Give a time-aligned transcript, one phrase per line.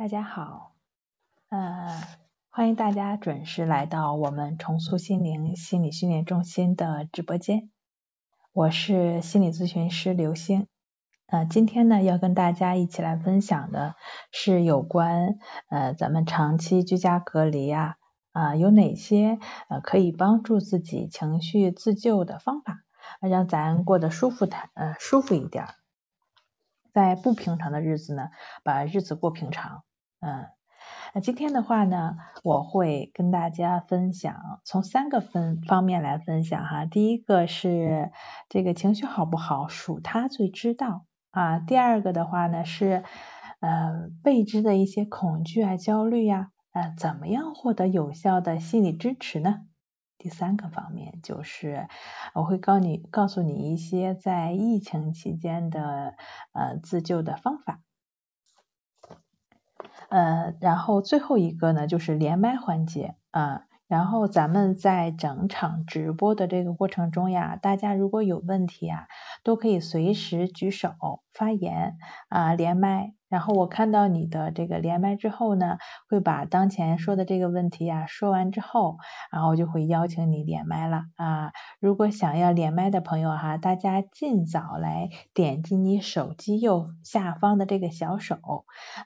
[0.00, 0.72] 大家好，
[1.50, 2.00] 呃，
[2.48, 7.70] 欢迎大家准时来到我们重塑心灵心理训练中心的直播间，
[8.54, 10.68] 我是心理咨询师刘星，
[11.26, 13.94] 呃，今天呢要跟大家一起来分享的
[14.32, 15.38] 是有关
[15.68, 17.96] 呃咱们长期居家隔离啊
[18.32, 19.38] 啊有哪些
[19.68, 22.78] 呃可以帮助自己情绪自救的方法，
[23.20, 25.66] 让咱过得舒服坦呃舒服一点。
[26.94, 28.30] 在不平常的日子呢，
[28.64, 29.84] 把日子过平常。
[30.20, 30.46] 嗯，
[31.14, 36.84] 那今天的话呢，我会跟大家分享从三个分方面来分享哈。
[36.84, 38.12] 第一个是
[38.48, 41.58] 这个情绪好不好，属他最知道啊。
[41.58, 43.02] 第二个的话呢是
[43.60, 49.60] 呃未知的一些恐惧啊、焦虑呀，呃，怎么样获得有效的心理支持呢？
[50.18, 51.88] 第三个方面就是
[52.34, 56.14] 我会告你告诉你一些在疫情期间的
[56.52, 57.80] 呃自救的方法，
[60.10, 63.62] 呃，然后最后一个呢就是连麦环节啊。
[63.88, 69.08] 然后咱们在整场直播的这个过程中呀，大家如果有问题啊，
[69.42, 70.90] 都可以随时举手
[71.32, 71.96] 发言
[72.28, 73.14] 啊，连麦。
[73.30, 75.78] 然后我看到你的这个连麦之后呢，
[76.08, 78.98] 会把当前说的这个问题呀说完之后，
[79.32, 81.52] 然后就会邀请你连麦了啊。
[81.80, 88.38] 如果想要连麦的朋友哈，大家尽早来点击你手机右下方的这个小手，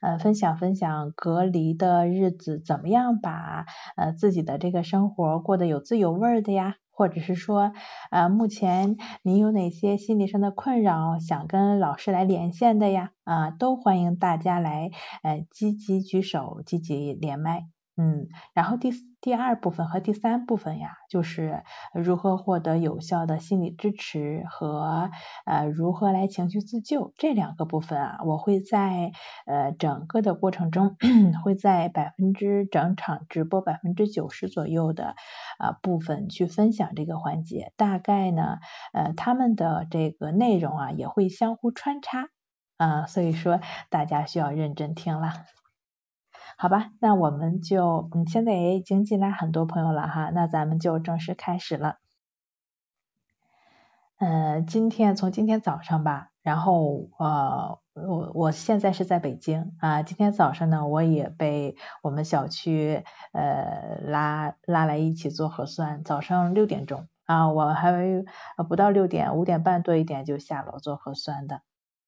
[0.01, 3.67] 呃，分享分享隔离的日子怎么样把
[3.97, 6.77] 呃自己的这个生活过得有滋有味的呀。
[6.95, 7.73] 或者是说，
[8.11, 13.11] 呃，目前您有哪些心理上的困扰，想跟老师来连线的呀？
[13.25, 14.91] 啊，都欢迎大家来，
[15.23, 17.67] 呃，积极举手，积极连麦。
[17.97, 21.63] 嗯，然后第四第二部分和第三部分呀，就是
[21.95, 25.11] 如何获得有效的心理支持和
[25.47, 29.13] 呃如何来情绪自救这两个部分啊，我会在
[29.47, 30.99] 呃整个的过程中
[31.43, 35.15] 会在百分之整场直播百分之九十左右的
[35.57, 38.59] 啊部分去分享这个环节，大概呢
[38.93, 42.29] 呃他们的这个内容啊也会相互穿插
[42.77, 45.33] 啊，所以说大家需要认真听了。
[46.57, 51.97] 好吧，那我们就嗯，现在也已经进来很多朋友了哈，那咱们就正式开始了。
[54.19, 68.25] 呃，今天从今天早上吧，然后呃，我我现在是在北京啊，今天早上呢，我也被我们小区呃拉拉来一起做核酸，早上六点钟啊，我还
[68.69, 71.61] 不到六点，五点半多一点就下楼做核酸的，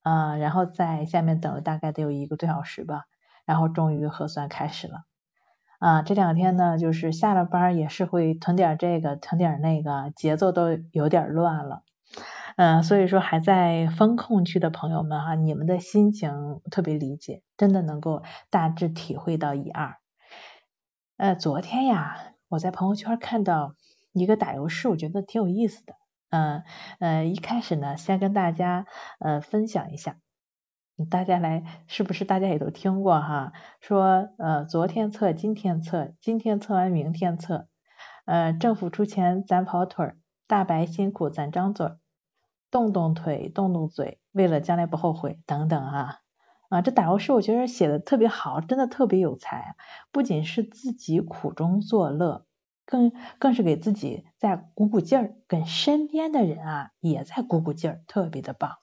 [0.04, 3.06] 嗯，然后在下面等了大概得有一个多小时吧。
[3.46, 5.04] 然后终于核酸开始了，
[5.78, 11.84] 啊，这两天呢，就是下了班也是会囤点这个，囤点那个，节奏都有点乱了，
[12.56, 19.96] 嗯，所以说还在风控区的朋友们哈，你们的心情特别理解，真的能够大致体会到一二。
[21.16, 23.74] 呃，昨天呀，我在朋友圈看到
[24.12, 25.94] 一个打油诗，我觉得挺有意思的，
[26.30, 26.64] 嗯
[26.98, 28.86] 呃，一开始呢，先跟大家
[29.20, 30.16] 呃分享一下。
[31.04, 33.52] 大家来，是不是大家也都听过哈？
[33.80, 37.68] 说呃，昨天测，今天测，今天测完明天测，
[38.24, 41.92] 呃，政府出钱咱跑腿儿，大白辛苦咱张嘴，
[42.70, 46.20] 动动腿，动动嘴，为了将来不后悔等等啊
[46.70, 46.80] 啊！
[46.80, 49.76] 这打油诗我觉得写的特别好，真的特别有才，
[50.10, 52.46] 不仅是自己苦中作乐，
[52.86, 58.78] 更更是给自己在鼓鼓劲儿，跟身边的人啊也在鼓鼓劲儿，特别的棒。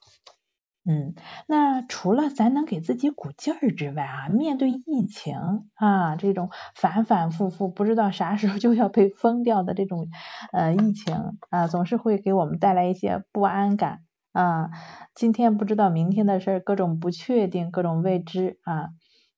[0.86, 1.16] 嗯，
[1.48, 10.10] 那除了咱能给自己鼓劲儿之外啊，面对疫情啊这种反反复复不知道啥时候就要被封掉的这种
[10.52, 14.02] 呃疫情啊，总是会给我们带来一些不安感
[14.34, 14.72] 啊。
[15.16, 18.90] 今天不知道明天的事儿，各种不确定，各种未知啊。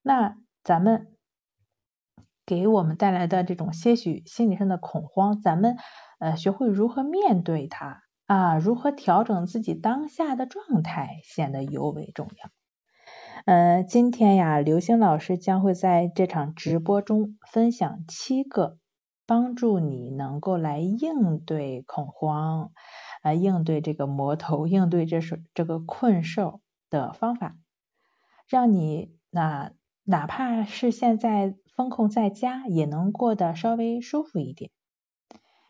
[0.02, 1.06] 那咱们
[2.44, 5.76] 给我们带来的这种些许心理上的恐慌，咱们
[6.18, 8.05] 呃学会如何面对它。
[8.26, 12.50] 啊，如何调整自己当下的状态显得尤为重要。
[13.44, 18.78] 呃，今天呀，刘星老师将会在这场直播中分享七个
[19.26, 22.72] 帮助你能够来应对恐慌、
[23.22, 27.56] 啊应对这个魔头、应对这是这个困兽的方法，
[28.48, 29.70] 让你那
[30.02, 34.70] 哪怕是现在风控在家，也能过得稍微舒服一点。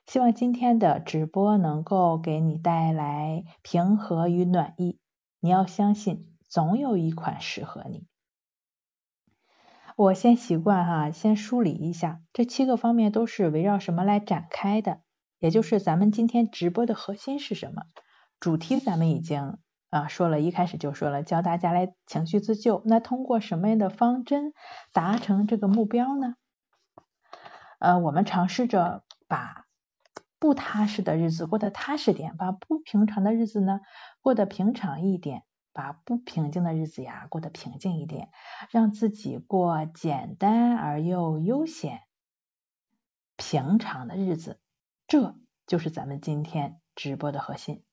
[0.07, 5.01] 希望今天的直播能够给你带来平和与暖意。
[5.41, 8.07] 你要相信，总有一款适合你。
[9.97, 15.01] 我先习惯哈，先梳理一下这七个方面都是围绕什么来展开的，
[15.41, 17.83] 也就是咱们今天直播的核心是什么？
[18.39, 19.59] 主题咱们已经
[19.91, 22.83] 啊，说了一开始就说了，教大家来情绪自救。
[22.85, 24.53] 那通过什么样的方针
[24.93, 26.35] 达成这个目标呢？
[27.81, 29.66] 呃，我们尝试着把
[30.39, 33.81] 不踏实的日子过得踏实点，把不平常的日子呢
[34.21, 38.29] 过得平常一点，把不平静的日子呀过得平静一点，
[38.71, 42.03] 让自己过简单而又悠闲、
[43.37, 44.61] 平常的日子。
[45.07, 45.35] 这
[45.67, 47.86] 就是咱们今天直播的核心。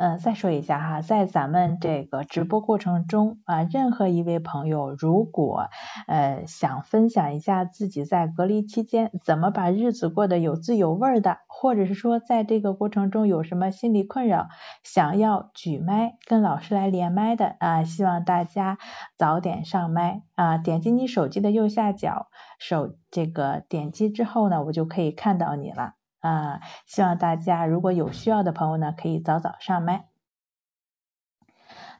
[0.00, 5.70] 嗯，再说一下哈，在咱们这个直播过程中啊，任何一位朋友如果
[6.06, 14.46] 呃想分享一下自己在隔离期间怎么把日子过得有滋有味的，或者是说在这个过程中有什么心理困扰，
[14.84, 18.78] 想要举麦跟老师来连麦的啊，希望大家
[19.16, 22.28] 早点上麦啊，点击你手机的右下角
[22.60, 25.97] 手这个点击之后呢，我就可以看到你了。
[26.20, 30.08] 啊，希望大家如果有需要的朋友呢，可以早早上麦。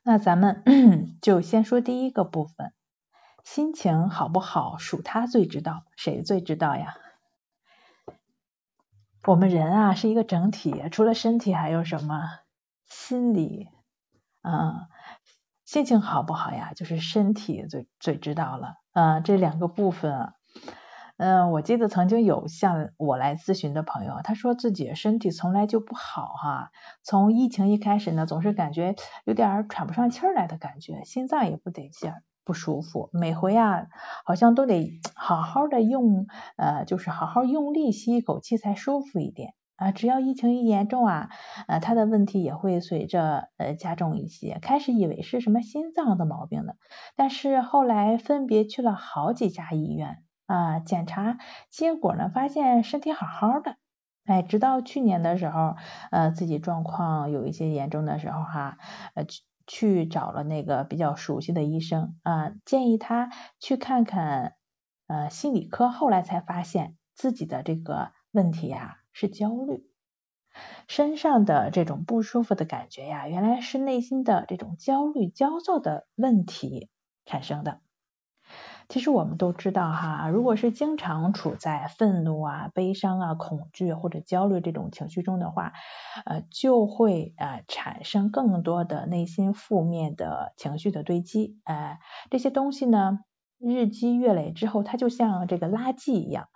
[0.02, 0.64] 那咱们
[1.20, 2.72] 就先说第一个部分，
[3.44, 6.96] 心情好不好，属他最知道，谁最知道呀？
[9.24, 12.30] 我们人啊是一个整体，除了身体还有什么？
[12.86, 13.68] 心理，
[14.40, 14.88] 啊，
[15.66, 16.72] 心情好不好呀？
[16.74, 20.34] 就是身体最最知道了，啊，这两个部分啊。
[21.18, 26.70] 嗯，我记得曾经有向我来咨询的朋友，他说自己身体从来就不好哈，
[27.02, 28.94] 从疫情一开始呢，总是感觉
[29.24, 32.12] 有点喘不上气来的感觉，心脏也不得劲，
[32.44, 33.88] 不舒服，每回啊
[34.24, 39.90] 好像都得 好好的用呃，就是好好用力吸一口气才舒服一点啊。
[39.90, 41.30] 只要疫情一严重啊，
[41.66, 44.60] 呃，他的问题也会随着呃加重一些。
[44.62, 46.74] 开始以为是什么心脏的毛病呢，
[47.16, 50.22] 但是后来分别去了好几家医院。
[50.48, 51.38] 啊，检查
[51.70, 53.76] 结果呢，发现身体好好的，
[54.24, 55.76] 哎，直到去年的时候，
[56.10, 58.78] 呃，自己状况有一些严重的时候哈，
[59.14, 63.30] 呃，去去找了那个比较熟悉的医生啊，建议他
[63.60, 64.54] 去看看
[65.06, 69.90] 呃心理科，后来才发现自己的这个问题呀是焦虑，
[70.88, 76.88] 身上的这种不舒服的感觉呀，原来是内心的这种焦虑、焦躁的问题
[77.26, 77.82] 产生的。
[78.88, 85.74] 其实我们都知道哈，如果是经常处在愤怒啊、悲伤啊、恐惧或者焦虑这种情绪中的话，
[86.24, 91.98] 呃，就会呃产生更多的内心负面的情绪的堆积，呃，
[92.30, 93.18] 这些东西呢
[93.58, 96.48] 日积月累之后，它就像这个垃圾一样，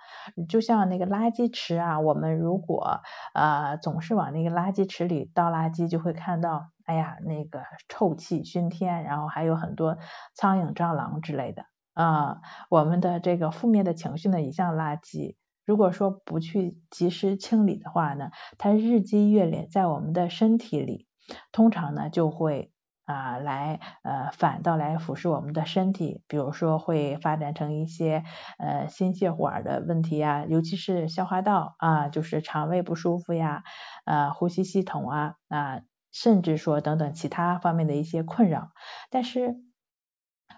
[0.49, 3.02] 就像那个垃圾池啊，我们如果
[3.35, 9.99] 呃总是往那个垃圾池里倒垃圾，就会看到，哎呀，那个臭气熏天，然后还有很多
[10.35, 11.71] 苍蝇、蟑螂之类的。
[11.94, 12.40] 啊，
[12.70, 15.36] 我们的这个负面的情绪呢，也像垃圾，
[15.66, 21.06] 如果说不去及时清理的话呢，它日积月累在我们的身体里，
[21.52, 22.72] 通常呢就会
[23.04, 28.24] 啊来呃反倒来腐蚀我们的身体，比如说会发展成一些
[28.58, 33.64] 呃心血管的问题呀，尤其是消化道啊，就是肠胃不舒服呀，
[34.06, 35.80] 呃呼吸系统啊啊，
[36.10, 38.70] 甚至说等等其他方面的一些困扰，
[39.10, 39.56] 但是。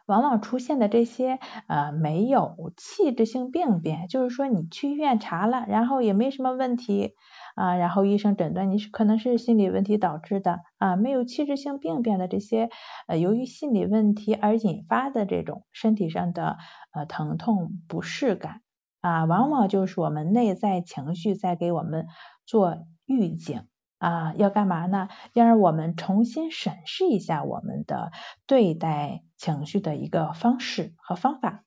[0.07, 7.15] 往往出现的这些呃没有器质性病变，就是说你去医院查了，然后也没什么问题
[7.55, 12.69] 啊，然后医生诊断你是可能是心理问题导致的啊，没有器质性病变的这些
[13.07, 16.59] 呃由于心理问题而引发的这种身体上的
[16.93, 18.61] 呃疼痛不适感
[19.01, 22.07] 啊，往往就是我们内在情绪在给我们
[22.45, 23.63] 做预警。
[24.05, 25.09] 啊，要干嘛呢？
[25.33, 28.13] 要让我们重新审视一下我们的
[28.47, 31.65] 对待情绪的一个方式和方法。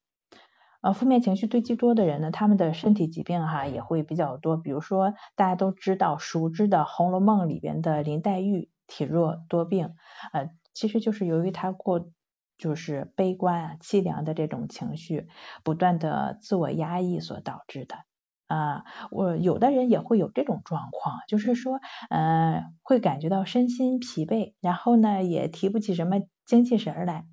[0.82, 4.56] 呃，负面情绪堆积多的人呢，他们的身体疾病哈也会比较多。
[4.56, 9.96] 比如说大家都知道熟知的《红楼梦》里边的林黛玉体弱多病，
[10.32, 12.12] 呃，其实就是由于她过
[12.60, 15.27] 就是悲观啊、凄凉的这种情绪，
[15.63, 18.06] 不断的自我压抑所导致的。
[18.48, 27.25] 啊，我有的人也会有这种状况，就是说，呃，会感觉到身心疲惫，然后呢，也提不起什么精气神来，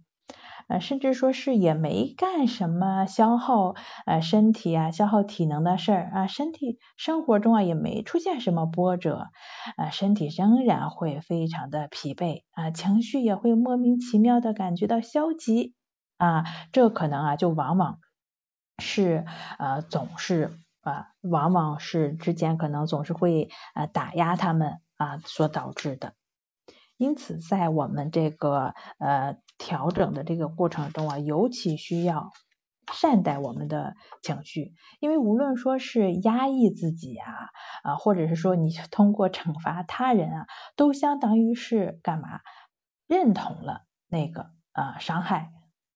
[0.69, 3.75] 呃，甚至说是也没干什么消耗
[4.07, 9.29] 呃身体啊、消耗体能的事儿啊，身体生活中啊也没出现什么波折，
[9.77, 15.75] 啊，身体仍然会非常的疲惫啊，情绪也会莫名其妙的感觉到消极
[16.19, 17.99] 啊，这可能啊就往往
[18.83, 19.25] 是
[19.59, 20.59] 呃总是。
[20.85, 26.15] 啊，往往是之间可能总是会呃打压他们啊所导致的，
[26.97, 32.31] 因此在我们这个呃调整的这个过程中啊，尤其需要
[32.93, 37.33] 善待我们的情绪，因为无论说是压抑自己啊，
[37.83, 42.41] 啊，或者是说你通过惩罚他人啊，都相当于是干嘛？
[43.07, 45.51] 认同了那个啊伤害，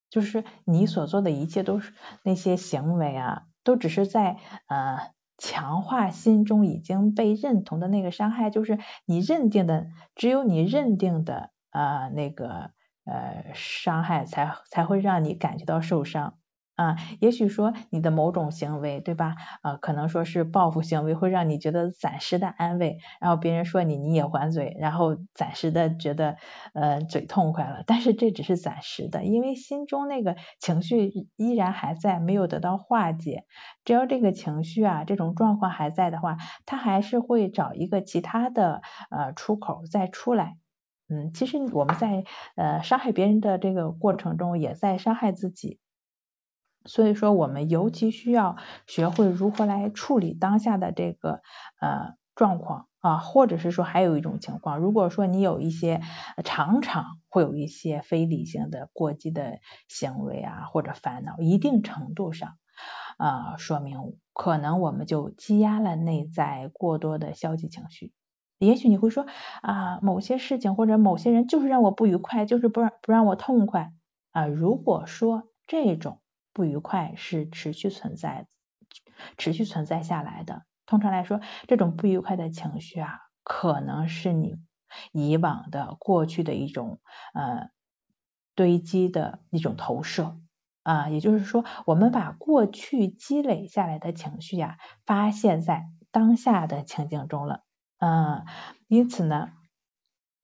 [0.09, 12.71] 就是你所做的一切都是那些行为啊，都只是在呃强化心中已经被认同的那个伤害，就是你认定的，只有你认定的呃那个
[13.05, 16.39] 呃伤害才才会让你感觉到受伤。
[16.79, 19.35] 啊，也许说你的某种行为，对吧？
[19.63, 26.37] 啊，可能说是报复行为，会让你觉得暂时的安慰，然后别人说你，你也还嘴，然后暂时的觉得
[26.75, 27.83] 呃嘴痛快了。
[27.85, 33.45] 但是这只是暂时的，因为心中那个情绪依然还在，没有得到化解。
[33.85, 40.57] 只要这个情绪啊，这种状况还在的话，他还是会找一个其他的呃出口再出来。
[41.09, 42.23] 嗯，其实我们在
[42.55, 45.81] 呃伤害别人的这个过程中，也在伤害自己。
[46.89, 51.43] 所以说，我们尤其需要学会如何来处理当下的这个
[51.81, 56.01] 呃状况啊，或者是说还有一种情况，如果说你有一些
[56.45, 62.57] 常常会有一些非理性的过激的行为啊，或者烦恼，一定程度上
[63.19, 68.13] 啊，说明可能我们就积压了内在过多的消极情绪。
[68.59, 69.27] 也许你会说
[69.63, 73.93] 啊，某些事情或者某些人就是让我不愉快，就是不让不让我痛快
[74.33, 74.47] 啊。
[74.47, 76.21] 如果说这种
[76.59, 78.49] 不愉快是持续存在、
[79.37, 80.65] 持续存在下来的。
[80.87, 84.57] 通常来说，这种不愉快的情绪啊，可能是你
[85.13, 86.99] 以往的过去的一种
[87.33, 87.71] 呃
[88.57, 90.41] 堆积的一种投射
[90.83, 91.09] 啊。
[91.11, 97.63] 也就是说，我们把过去积累下来的情绪呀，发现在当下的情境中了。
[97.99, 98.45] 嗯，
[98.89, 99.53] 因此呢，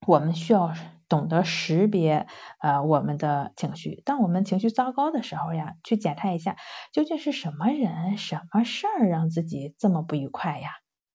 [0.07, 0.73] 我们需要。
[1.15, 2.27] 懂得识别
[2.59, 6.57] 呃我们的情绪，当我们情绪糟糕的时候呀，去检查一下
[6.93, 10.71] 究竟是什么人、什么事儿让自己这么不愉快呀？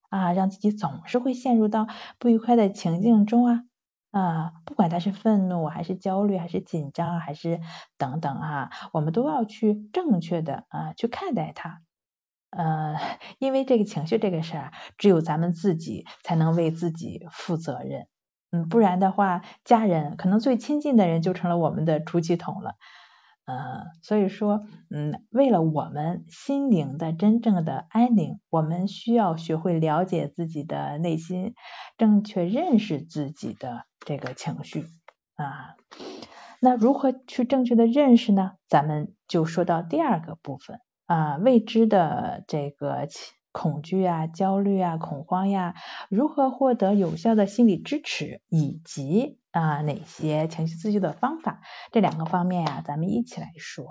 [0.10, 1.88] 啊，让自己总是会陷入到
[2.18, 3.64] 不愉快的情境中啊
[4.12, 7.60] 啊，不管他是愤怒还是焦虑还是紧张还是
[7.98, 11.82] 等等啊，我们都要去正确的啊去看待它，
[12.52, 12.96] 呃，
[13.38, 18.08] 因为这个情绪这个事儿，只有咱们自己才能为自己负责任。
[18.52, 22.76] 嗯，不然的话，家人可能最亲近的人就成了我们的出气筒了。
[23.46, 31.56] 嗯，所以说，嗯，为了我们心灵的真正的安宁，我们需要学会了解自己的内心，
[31.98, 34.86] 正确认识自己的这个情绪
[35.36, 35.76] 啊。
[36.60, 38.52] 那如何去正确的认识呢？
[38.68, 43.34] 咱们就说到第二个部分啊，未知的这个情。
[43.60, 45.76] 恐惧啊、焦虑啊、恐慌呀，
[46.10, 51.60] 如何获得有效的心理支持，以及啊哪些情绪自救的方法？
[51.92, 53.86] 这两个方面呀，咱们一起来说。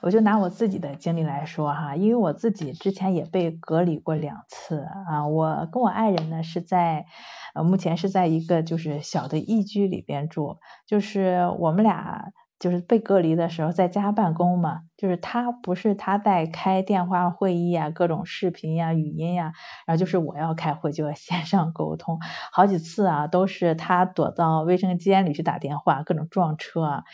[0.00, 7.06] 我就拿我自己的经历来说哈，因为我自己之前也被隔离过两次啊，我跟我爱人呢是在
[7.52, 12.30] 呃目前是在一个就是小的一居里边住，就是我们俩。
[12.62, 19.52] 就是被隔离的时候在家办公嘛，就是他不是他在开电话会议啊，各种视频呀、语音呀，
[19.84, 22.20] 然后就是我要开会就要线上沟通，
[22.52, 27.04] 好几次啊都是他躲到卫生间里去打电话，各种撞车啊，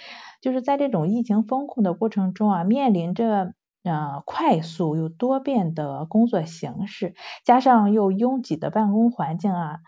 [0.43, 7.14] 就是在这种疫情风控的过程中啊，面临着呃快速又多变的工作形式，
[7.47, 9.78] 加上又拥挤的办公环境啊。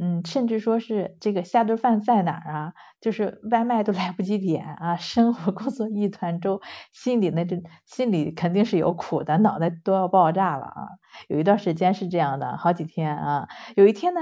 [0.00, 2.74] 嗯，甚至说是这个下顿饭在哪儿啊？
[3.00, 6.60] 就是外卖都来不及点啊，生活工作一团糟，
[6.92, 10.88] 心里那这心里肯定是有苦的，脑袋都要爆炸了啊！
[11.26, 13.48] 有一段时间是这样的，好几天啊。
[13.74, 14.20] 有一天呢，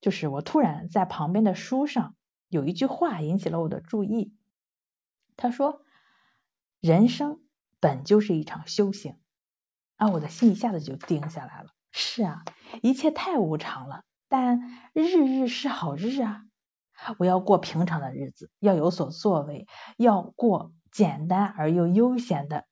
[0.00, 2.14] 就是我突然在旁边的书上
[2.48, 4.32] 有一句话引起了我的注意，
[5.36, 5.82] 他说
[6.80, 7.40] ：“人生
[7.80, 9.16] 本就是一场修行。”
[9.98, 11.70] 啊，我的心一下子就定下来了。
[11.90, 12.44] 是啊，
[12.80, 14.02] 一切太无常了。
[14.28, 14.60] 但
[14.92, 16.42] 日日是好日啊！
[17.18, 19.66] 我要过平常的日子，要有所作为，
[19.96, 22.64] 要过简单而又悠闲的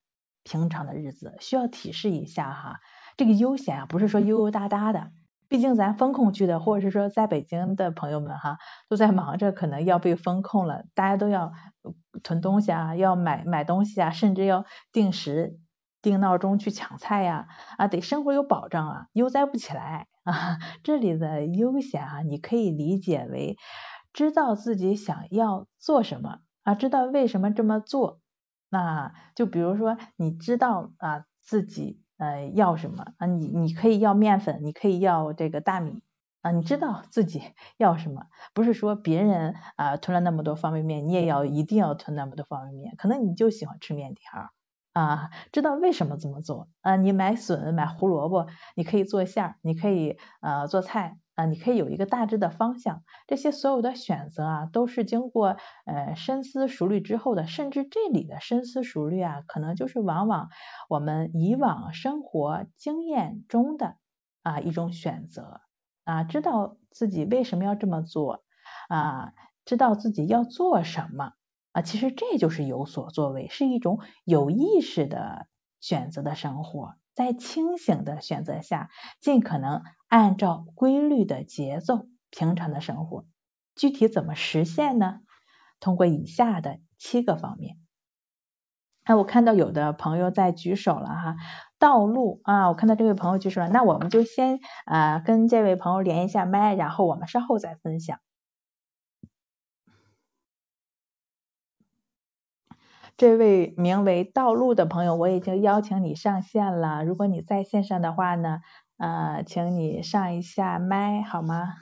[0.42, 1.36] 平常的日子。
[1.40, 2.80] 需要提示一下哈，
[3.16, 5.10] 这个悠闲啊，不是说 悠悠哒哒的，
[5.48, 8.58] 毕竟咱风控区的，或者是说在北京的朋友们哈，
[8.88, 11.52] 都在忙着，可能要被风控了，大家都要
[12.22, 15.58] 囤东西啊，要买买东西啊，甚至要定时
[16.00, 17.46] 定闹钟去抢菜呀，
[17.76, 20.06] 啊，得生活有保障啊，悠哉不起来。
[20.24, 23.56] 啊， 这里的悠闲啊，你可以理解为
[24.12, 28.20] 知道自己想要做什么啊，知道为什么这么做。
[28.70, 36.02] 那就比如说，你知道啊自己呃要什么啊，你你可以要面粉，你可以要这个大米
[36.40, 37.40] 啊，你知道自己
[37.78, 44.50] 要什么，不是说别人啊囤了那么多方便面，你也要一定要囤那么多方便面，可能你就喜欢吃面条
[44.94, 46.94] 啊，知道为什么这么做啊？
[46.96, 48.46] 你买笋买胡萝卜，
[48.76, 60.48] 你可以做馅儿，你可以呃做菜啊，你可以有一个大致的方向，这些所有的选择啊，都是经过呃深思熟虑之后的，甚至这里的深思熟虑啊，可能就是往往
[60.88, 63.96] 我们以往生活经验中的
[64.44, 65.60] 啊一种选择。
[66.04, 68.44] 啊，知道自己为什么要这么做
[68.88, 69.32] 啊，
[69.64, 71.32] 知道自己要做什么
[71.74, 75.48] 啊，其实这就是有所作为，是一种有意识的
[75.80, 78.90] 选择的生活，在清醒的选择下，
[79.20, 83.26] 尽可能按照规律的节奏，平常的生活。
[83.74, 85.18] 具体怎么实现呢？
[85.80, 87.76] 通过以下的七个方面。
[89.02, 91.36] 哎，我看到有的朋友在举手了哈。
[91.80, 98.20] 道路啊，我看到这位朋友举手了，那我们就先啊跟这位朋友连一下麦，然后我们稍后再分享。
[103.16, 108.60] 这位名为道路的朋友，我已经邀请你上线了，如果你在线上的话呢，
[108.96, 111.74] 呃，请你上一下麦好吗？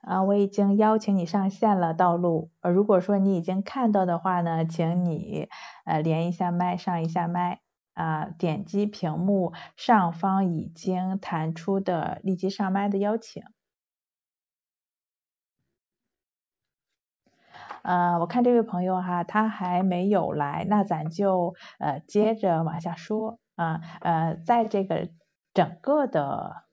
[0.00, 2.50] 啊，我已经邀请你上线了，道路。
[2.62, 5.48] 呃，如果说你已经看到的话呢，请你
[5.84, 7.60] 呃连一下麦，上一下麦
[7.94, 13.44] 啊，点击屏幕上方已经弹出的立即上麦的邀请。
[17.82, 25.08] 呃，我看这位朋友哈，他还没有来，那咱就呃接着往下说啊，呃，在这个
[25.54, 26.64] 整个的。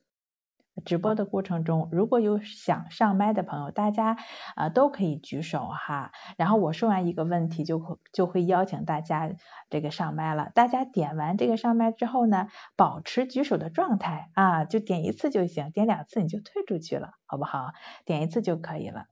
[0.86, 4.16] 直播的过程中，如果有想上麦的朋友，大家
[4.56, 6.12] 啊都可以举手哈。
[6.38, 9.32] 然后我说完一个问题，就会就会邀请大家
[9.72, 10.52] 这个上麦了。
[10.54, 17.72] 大家点完这个上麦之后呢，保持举手的状态啊，就点一次就行，点两次你就退出去了，好不好？
[18.06, 19.06] 点一次就可以了。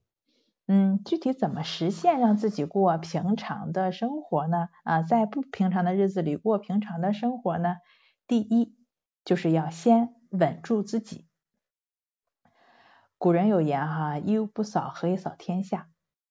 [0.67, 4.69] 嗯，具体怎么实现让自己过平常的生活呢？
[4.83, 7.75] 啊，在不平常的日子里过平常的生活呢？
[8.27, 8.75] 第一，
[9.23, 11.27] 就是要先稳住自己。
[13.19, 15.87] 古人有言哈，一屋不扫，何以扫天下？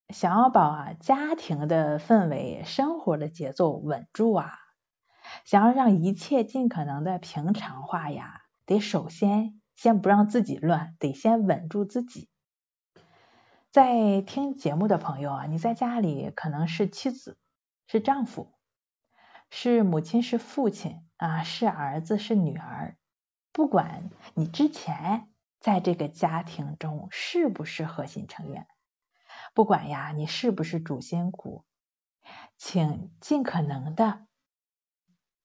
[0.09, 4.51] 想要把家庭的氛围、生活的节奏稳住啊，
[5.45, 12.27] 想要让一切尽可能的平常化呀，得首先先不让自己乱，得先稳住自己。
[13.75, 17.37] 在听节目的朋友啊，你在家里可能是妻子，
[17.87, 18.53] 是丈夫，
[19.49, 22.95] 是母亲，是父亲啊，是儿子，是女儿，
[23.51, 25.29] 不管你之前。
[25.59, 28.65] 在这个家庭中，是不是核心成员？
[29.53, 31.65] 不管呀，你是不是主心骨，
[32.55, 34.25] 请尽可能的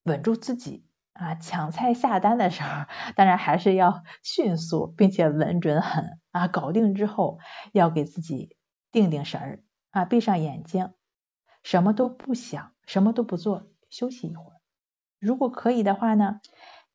[0.04, 1.34] 稳住自己啊！
[1.34, 2.84] 抢菜下单的时候，
[3.16, 6.48] 当然还是要迅速，并且稳准狠啊！
[6.48, 7.38] 搞定之后，
[7.72, 8.56] 要给自己
[8.90, 10.92] 定定神儿啊，闭上眼睛，
[11.62, 14.60] 什么都不想，什么都不做，休息一会儿。
[15.18, 16.40] 如果可以的话呢，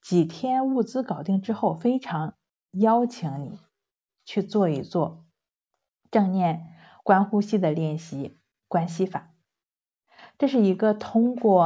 [0.02, 2.36] 几天物资搞定之后，非常。
[2.78, 3.58] 邀请你
[4.26, 5.24] 去做一做
[6.12, 9.32] 正念观呼吸的练习，观息法。
[10.38, 11.62] 这是一个通过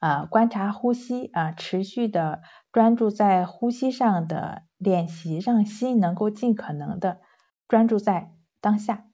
[0.00, 2.40] 啊观察呼吸啊，持续的
[2.76, 7.22] 专注在呼吸上的练习，让心能够尽可能的
[7.68, 9.06] 专注在当下，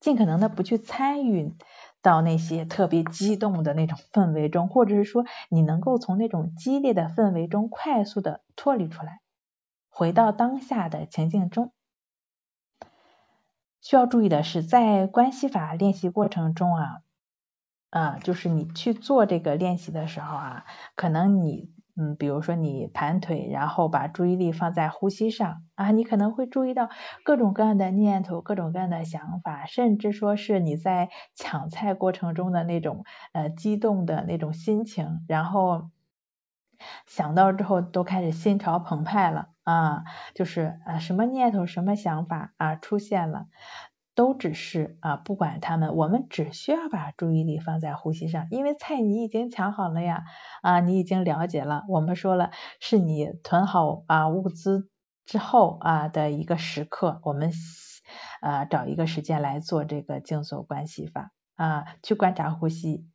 [0.00, 1.56] 尽可能的不去参与
[2.02, 9.22] 到那些特别激动的那种氛围中，或者是说你能够从那种激烈的氛围中快速的脱离出来。
[9.88, 11.72] 回到当下的情境中，
[13.80, 17.00] 需要注意的是，在关系法练习过程中啊，
[17.88, 26.90] 啊，就是你去做这个练习的时候啊，可能你，嗯，比如说你盘腿，然后把注意力放在呼吸上啊，你可能会注意到
[27.24, 35.90] 各种各样的念头、各种各样的想法，甚至说是你在抢菜过程中的那种呃激动的那种心情，然后
[37.06, 39.48] 想到之后都开始心潮澎湃了。
[39.66, 43.46] 啊，就是啊，什么念头、什么想法啊出现了，
[44.16, 50.24] 都只是啊，不管他们，我们只需要把注意力放在呼吸上，因为菜你已经抢好了呀，
[50.62, 52.50] 啊，你已经了解了，我们说了，
[52.80, 54.88] 是你囤好啊物资
[55.24, 57.52] 之后啊的一个时刻，我们
[58.40, 63.06] 啊找一个时间来做这个静坐观息法啊，去观察呼吸，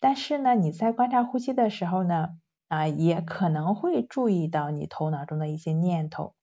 [0.00, 2.28] 但是呢，你在观察呼吸的时候呢。
[2.68, 6.34] 啊，也可能会注意到你头脑中的一些念头，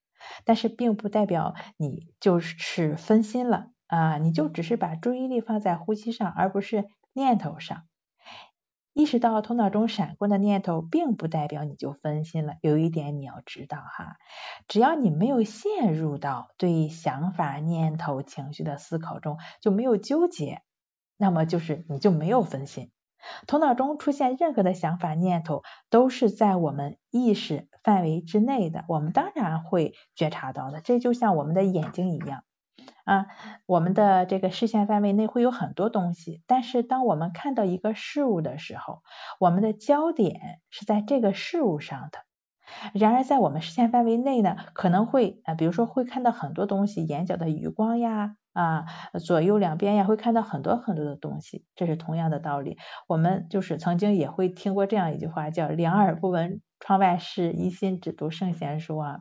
[0.46, 7.84] 但是并不代表你就是分心了啊，你就只是把注意力放在呼吸上，而不是念头上。
[8.94, 12.54] 意识到头脑中闪过的念头，并不代表你就分心了。
[12.62, 14.16] 有一点你要知道哈，
[14.70, 20.62] 只要你没有陷入到对想法、念头、情绪的思考中，就没有纠结，
[21.18, 22.92] 那么就是你就没有分心。
[23.46, 30.80] 头脑中出现任何的想法、念头，都是在我们意识范围之内的，我们当然会觉察到的。
[30.80, 32.46] 这就像我们的眼睛一样。
[33.06, 33.26] 啊，
[33.66, 39.02] 我们的这个视线范围内会有很多东西，但是当我们看到一个事物的时候，
[39.40, 42.20] 我们的焦点是在这个事物上的。
[42.94, 48.86] 然而，在我们视线范围内呢，可能会啊，比如说会看到很多东西，眼角的余光呀，啊，
[49.20, 51.66] 左右两边呀，会看到很多很多的东西。
[51.76, 52.78] 这是同样的道理。
[53.08, 59.20] 我们就是曾经也会听过这样一句话，叫“两耳不闻窗外事，一心只读圣贤书”啊。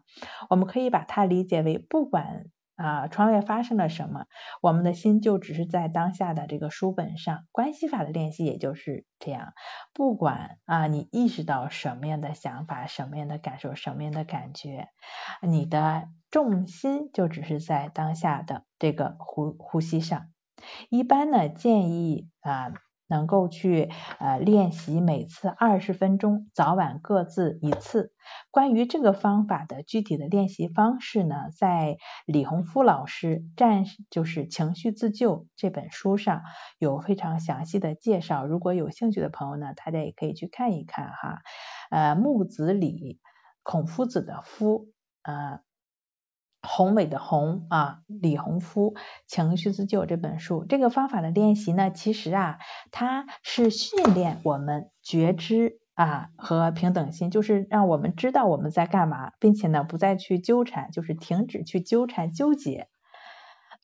[0.48, 2.44] 我们可以把它理解为，不管。
[2.80, 4.24] 啊，窗外发生了什么？
[4.62, 7.44] 我们的心就只是在当下的这个书本上。
[7.52, 9.52] 关系法的练习也就是这样，
[9.92, 14.88] 不管啊，你意识到什么样的想法、什么样的感受、什么样的感觉，
[15.42, 20.30] 你的重心就只是在当下的这个呼呼吸上。
[20.88, 22.72] 一般呢，建议啊。
[23.10, 28.14] 能够去呃练习每次二十分钟，早晚各自一次。
[28.50, 36.42] 关于这个方法的具体的练习方式呢，在李洪夫老师《战就是情绪自救》这本书上
[36.78, 38.46] 有非常详细的介绍。
[38.46, 41.40] 如果有兴趣的朋友呢，大家也可以去看一看哈。
[41.90, 43.18] 呃，木子李，
[43.62, 44.88] 孔夫子的夫，
[45.22, 45.60] 呃。
[46.62, 48.94] 宏伟的宏啊，李洪夫
[49.26, 52.58] 《情绪自救》这本书，这个方法的练习呢，其实啊，
[52.90, 62.88] 它是训练我们觉知啊和平等心，就是让我们知道我们在干嘛，并且呢，不再去纠缠，就是停止去纠缠纠结。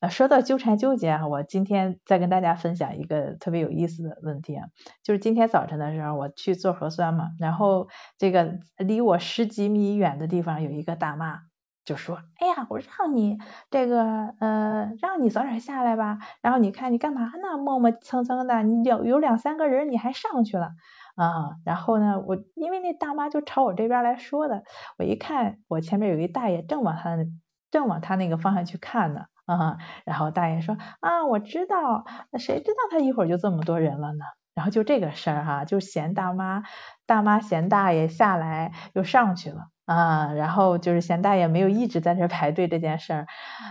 [0.00, 4.66] 呃，说到纠缠纠结啊，我今天再跟大家分享一个特别有意思的问题啊，
[5.02, 11.40] 就是今天早晨的时候，我去做核酸嘛，然后这个离我十几米远的地方有一个大妈。
[11.86, 13.38] 就说，哎呀，我让你
[13.70, 14.02] 这个
[14.40, 16.18] 呃，让你早点下来吧。
[16.42, 17.56] 然后你看你干嘛呢？
[17.56, 20.72] 磨磨蹭蹭的，你有有两三个人你还上去了
[21.14, 21.56] 啊。
[21.64, 24.64] 然后呢，我因为那大妈就朝我这边来说的，
[24.98, 27.16] 我一看我前面有一大爷正往他
[27.70, 29.78] 正往他那个方向去看呢啊。
[30.04, 34.24] 然后大爷说啊，我知道，那谁知道他一会儿就这么多人了呢？
[34.56, 36.64] 然后就这个事儿哈，就嫌大妈
[37.06, 39.68] 大妈嫌大爷下来又上去了。
[39.86, 43.26] 啊，然后就是贤大爷没有一直在这排队这件事儿，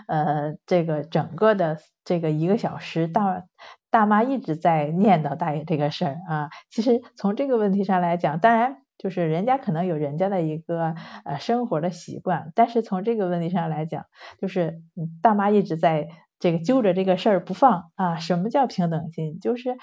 [0.08, 3.44] 呃，这个整个的这个一个小时，大
[3.92, 6.50] 大妈一直在念叨大爷这个事儿啊。
[6.70, 14.06] 其实从这个问题上来讲，当然就是人家可能有人家的一个呃生活的习惯，但是从这个问题上来讲，
[14.40, 14.82] 就是
[15.22, 16.08] 大妈一直在
[16.40, 18.16] 这个揪着这个事儿不放啊。
[18.16, 19.40] 什么叫平等心？
[19.42, 19.78] 就是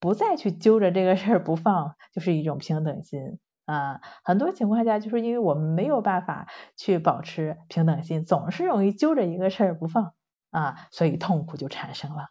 [0.00, 3.38] 不再去揪着这个事儿不放，就是一种平等心。
[3.66, 10.14] 啊，很多情况下就是因为我们没有办法去保持平等心，总是容易揪着一个事儿不放
[10.50, 12.28] 啊，所以痛苦就产生了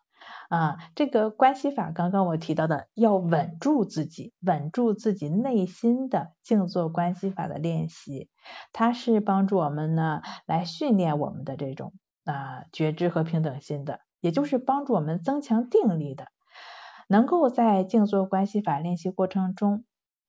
[0.49, 0.77] 啊。
[0.95, 8.29] 这个关系法，刚刚我提到的，要稳住自己，稳住自己内心的静坐关系法的练习，
[8.71, 11.91] 它是帮助我们呢来训练我们的这种
[12.23, 16.27] 啊觉知和平等心的，也就是帮助我们增强定力的，
[17.09, 19.83] 能够在静坐关系法练习过程中。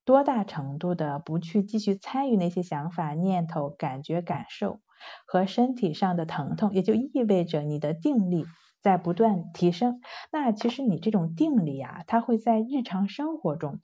[0.07, 4.81] 多大程度的不去继续参与那些想法、念头、感觉、感受
[5.27, 8.47] 和身体上的疼痛，也就意味着你的定力
[8.81, 10.01] 在不断提升。
[10.31, 13.81] 那其实你这种定力啊，它会在日常生活中，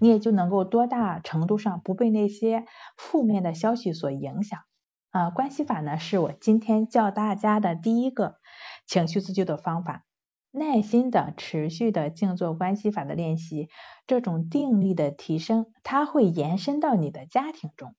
[0.00, 2.64] 你也就能够多大程度上不被那些
[2.96, 4.58] 负面的消息所影响
[5.10, 5.30] 啊。
[5.30, 8.34] 关系法呢，是我今天教大家的第一个
[8.84, 10.07] 情绪自救的方法。
[10.50, 13.68] 耐心的、持续的静坐关系法的练习，
[14.06, 17.94] 这种定力的提升，它会延伸到你的家庭中，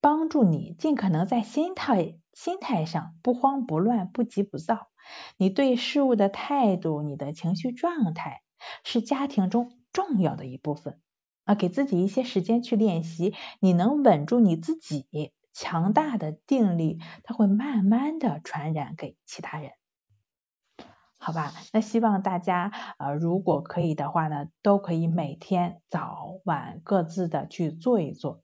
[0.00, 4.88] 帮助你尽可能在心态、心态上不慌不乱、不急不躁。
[5.36, 8.42] 你对事物的态度、你的情绪状态，
[8.84, 11.00] 是家庭中重要的一部分
[11.44, 11.54] 啊。
[11.54, 15.06] 给自己一些时间去练习，你能稳住你自己，
[15.52, 19.72] 强大的定力，它会慢慢的传染给其他人。
[21.24, 28.42] 好吧，那希望大家呃，如果可以的话呢，都可以每天早晚各自的去做一做。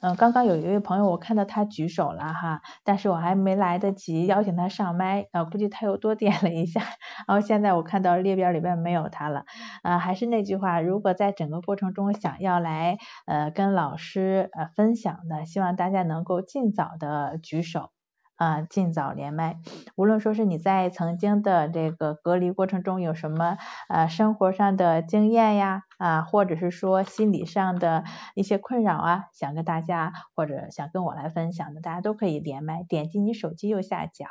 [0.00, 6.80] 嗯，刚刚有一位朋友，我看到他举手了哈，但是我还没来得及邀请他上麦，呃，估计他又多点了一下，
[7.26, 9.44] 然后现在我看到列表里边没有他了。
[9.82, 17.90] 呃，还是那句话，如果在整个过程中想要来呃跟老师呃分享的，希望大家能够尽早的举手。
[18.38, 19.58] 啊，尽早连麦。
[19.96, 28.04] 无论说是你在曾经的这个隔离过程中有什么呃生活上的经验呀啊，或者是说心理上的
[28.36, 34.26] 一些困扰啊，想跟大家或者想跟我来分享的，大家都可以连麦，点击你手机右下角。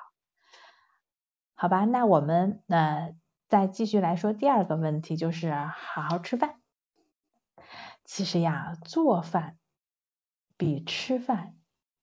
[1.53, 3.13] 好吧，那我们呃
[3.49, 6.55] 再继续来说第二个问题，就是好好吃饭。
[8.05, 9.57] 其实呀，做饭
[10.55, 11.55] 比吃饭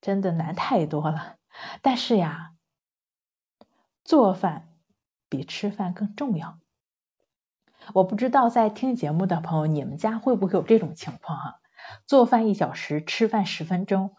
[0.03, 1.37] 真的难太多了。
[1.83, 2.53] 但是呀，
[4.05, 4.69] 做饭
[5.29, 6.59] 比吃饭更重要。
[7.93, 11.61] 我不知道在听节目的朋友，你们家会不会有这种情况哈？
[12.07, 14.14] 做饭一小时，吃饭十分钟。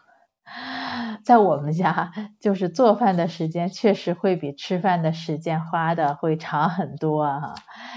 [1.24, 7.54] 在我们家，就是做饭的时间确实会比吃饭的时间花的会长很多啊。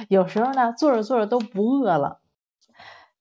[0.08, 2.21] 有时候呢，做着做着都不饿了。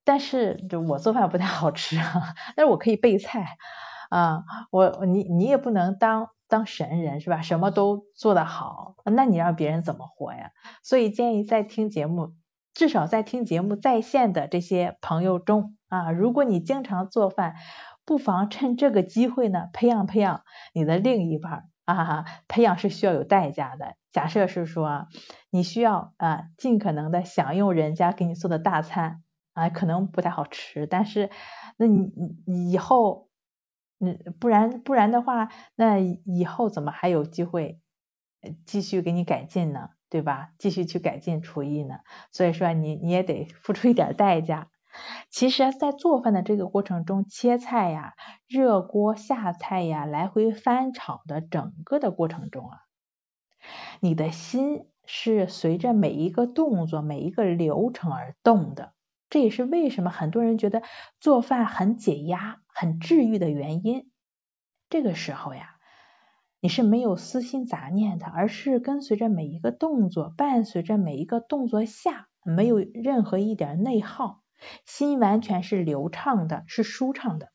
[0.05, 3.59] 但是，就我做饭不太好吃啊，但是我可以备菜
[4.09, 4.44] 啊。
[4.71, 7.42] 我你你也不能当当神人是吧？
[7.42, 10.51] 什么都做得好，那你让别人怎么活呀？
[10.83, 12.33] 所以建议在听节目，
[12.75, 17.55] 至少在听节目在线的这些朋友中啊，如果你经常做饭，
[18.05, 20.42] 不妨趁这个机会呢，培养培养
[20.73, 22.25] 你的另一半啊。
[22.49, 23.94] 培养是需要有代价的。
[24.11, 25.07] 假设是说，
[25.51, 29.23] 你需要啊，尽可能的享用人家给你做的大餐。
[29.53, 31.31] 啊，可能不太好吃，但是
[31.77, 32.12] 那你
[32.47, 33.28] 你以后，
[34.01, 37.81] 嗯，不然不然的话，那以后怎么还有机会
[38.65, 39.91] 继续给你改进呢？
[40.11, 40.51] 对吧？
[40.59, 41.99] 继续去改进厨艺呢？
[42.33, 44.69] 所以说你你也得付出一点代价。
[45.31, 48.15] 其实，在做饭的这个过程中，切菜呀、
[48.49, 52.79] 热锅下菜呀、来回翻炒的整个的过程中啊，
[54.01, 58.95] 你的心是随着每一个动作、每一个流程而动的。
[59.31, 60.83] 这也是为什么很多人觉得
[61.21, 64.09] 做饭很解压、很治愈的原因。
[64.88, 65.75] 这个时候呀，
[66.61, 74.43] 你是没有私心杂念的，而是跟随着每一个动作，伴随着每一个动作下，没有任何一点内耗，
[74.87, 77.51] 心完全是流畅的，是舒畅的。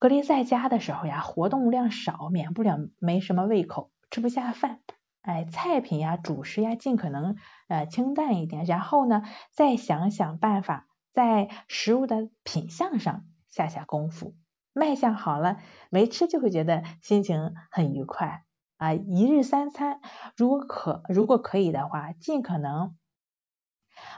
[0.00, 4.80] 隔离在家的时候呀，活动量少，免不了没什么胃口，吃不下饭。
[5.22, 7.36] 哎，菜品呀、主食呀，尽可能
[7.68, 14.34] 呃清淡一点，然后呢，再想想办法，在食物的品相上下下功夫。
[14.72, 18.42] 卖相好了，没吃就会觉得心情很愉快
[18.76, 18.92] 啊。
[18.92, 20.00] 一日三餐，
[20.36, 22.96] 如果可如果可以的话，尽可能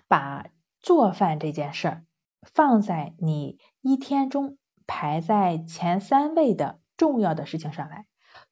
[0.09, 0.47] 把
[0.81, 2.05] 做饭这件事儿
[2.41, 8.07] 放在你一天中排在前三位的重要的事情上来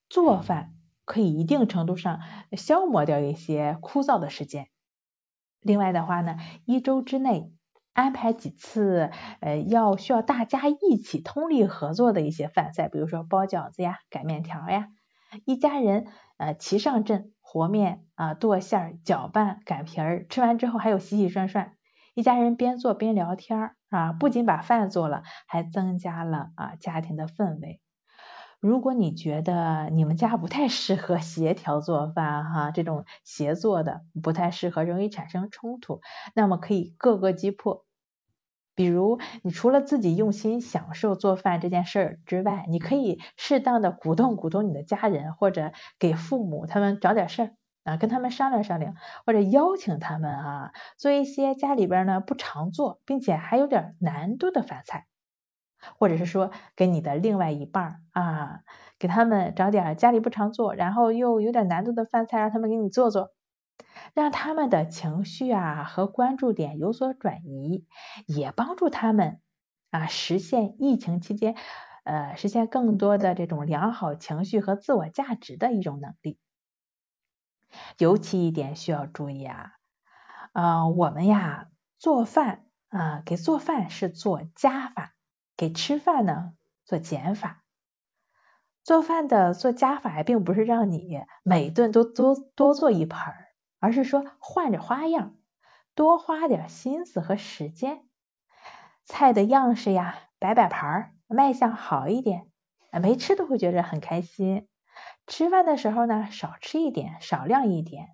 [0.08, 0.74] 做饭。
[1.06, 2.20] 可以一定程度上
[2.56, 4.70] 消磨掉一些枯燥的时间。
[5.60, 7.52] 另外的话呢，一周之内
[7.94, 14.88] 安排几次呃要需要大家一起通力合作的一些饭菜，比如说包饺子呀、擀面条呀，
[15.46, 21.72] 一家人呃齐上阵和面啊、剁馅儿、搅拌、擀皮儿，吃完之后还有洗洗涮涮，
[22.14, 27.80] 一家人边做边聊天儿啊，不仅把饭做了，还增加了啊家庭的氛围。
[28.64, 36.00] 如果你觉得你们家不太适合协调做饭哈，这种协作的不太适合，容易产生冲突，
[36.34, 37.84] 那么可以各个击破。
[38.74, 47.50] 比如，你除了自己用心享受做饭这件事儿之外，你可以适当的鼓动鼓动你的家人，或者给父母他们找点事儿
[47.84, 48.94] 啊，跟他们商量商量，
[49.26, 55.04] 或者邀请他们啊，做一些家里边呢不常做，并且还有点难度的饭菜。
[55.98, 58.60] 或者是说，给你的另外一半啊，
[58.98, 63.32] 给他们找点家里不常做，然后又有点难度的饭菜，让他们给你做做，
[64.14, 67.86] 让他们的情绪啊和关注点有所转移，
[68.26, 69.40] 也帮助他们
[69.90, 71.54] 啊实现疫情期间
[72.04, 76.38] 呃实现更多的这种良好情绪和自我价值的一种能力。
[77.98, 79.72] 尤其一点需要注意啊，
[80.52, 81.68] 啊我们呀
[81.98, 85.13] 做饭啊给做饭是做加法。
[85.56, 86.52] 给吃饭呢
[86.84, 87.64] 做减法，
[88.82, 93.34] 做饭的做加法呀并不是让你每顿都多多做一盘，
[93.78, 95.36] 而是说换着花样，
[95.94, 98.04] 多花点心思和时间。
[99.04, 102.50] 菜的样式呀，摆摆盘，卖相好一点，
[103.02, 104.68] 没吃都会觉得很开心。
[105.26, 108.08] 吃饭的时候呢，少吃一点，少量一点。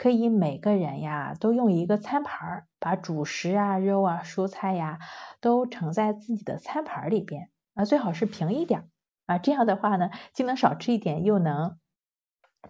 [0.00, 4.98] 可以每个人呀都用一个餐盘儿，把主食啊、肉啊、蔬菜呀
[5.42, 8.88] 都盛在自己的餐盘里边啊，最好是平一点
[9.26, 11.78] 啊，这样的话呢，既能少吃一点，又能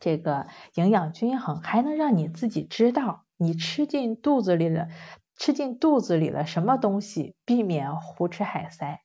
[0.00, 4.88] 这个营养均衡，还能让你自己知道你吃进肚子里了，
[5.36, 9.02] 吃进肚子里了什么东西，避免胡吃海塞。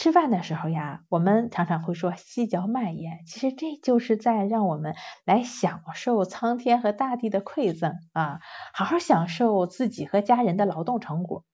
[0.00, 8.40] 吃饭的时候呀，我们常常会说细嚼慢咽，其实这就是在让我们来享受苍天和大地的馈赠啊，
[8.72, 11.44] 好好享受自己和家人的劳动成果，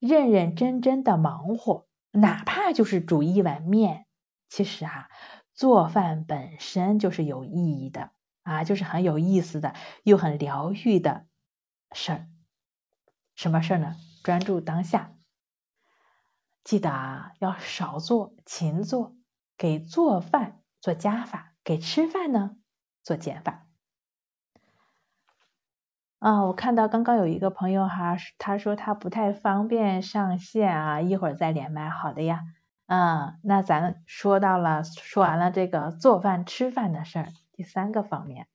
[0.00, 4.06] 认认真真的忙活，哪怕就是煮一碗面，
[4.48, 5.08] 其实啊，
[5.54, 8.10] 做饭本身就是有意义的
[8.42, 11.26] 啊，就是很有意思的，又很疗愈的
[11.92, 12.26] 事儿。
[13.36, 13.94] 什么事儿呢？
[14.24, 15.12] 专注当下。
[16.64, 19.16] 记得啊，要少做，勤做，
[19.56, 22.56] 给做饭做加法，给吃饭呢
[23.02, 23.66] 做减法。
[26.20, 31.90] 啊，我看到刚刚有一个朋友哈，他说他不太方便上线啊，一会儿再连麦。
[31.90, 32.42] 好的呀，
[32.86, 38.46] 嗯，那咱说到了，说完了这个做饭吃饭的事儿，第三个方面，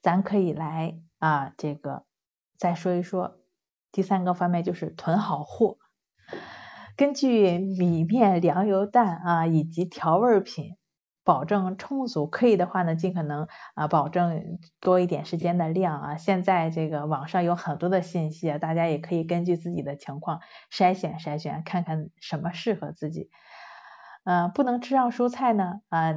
[0.00, 2.06] 咱可以来啊，这个
[2.56, 3.36] 再说一说
[3.92, 5.76] 第三个方面，就是囤好货。
[6.96, 10.76] 根据米面粮油蛋啊以及调味品，
[11.24, 12.26] 保证充足。
[12.26, 16.16] 可以的话呢，尽可能啊保证多一点时间的量啊。
[16.16, 20.40] 现在这个网上有很多的信息，大家也可以根据自己的情况
[20.72, 23.28] 筛选筛选，看看什么适合自己。
[24.24, 26.14] 呃，不能吃上蔬菜呢啊，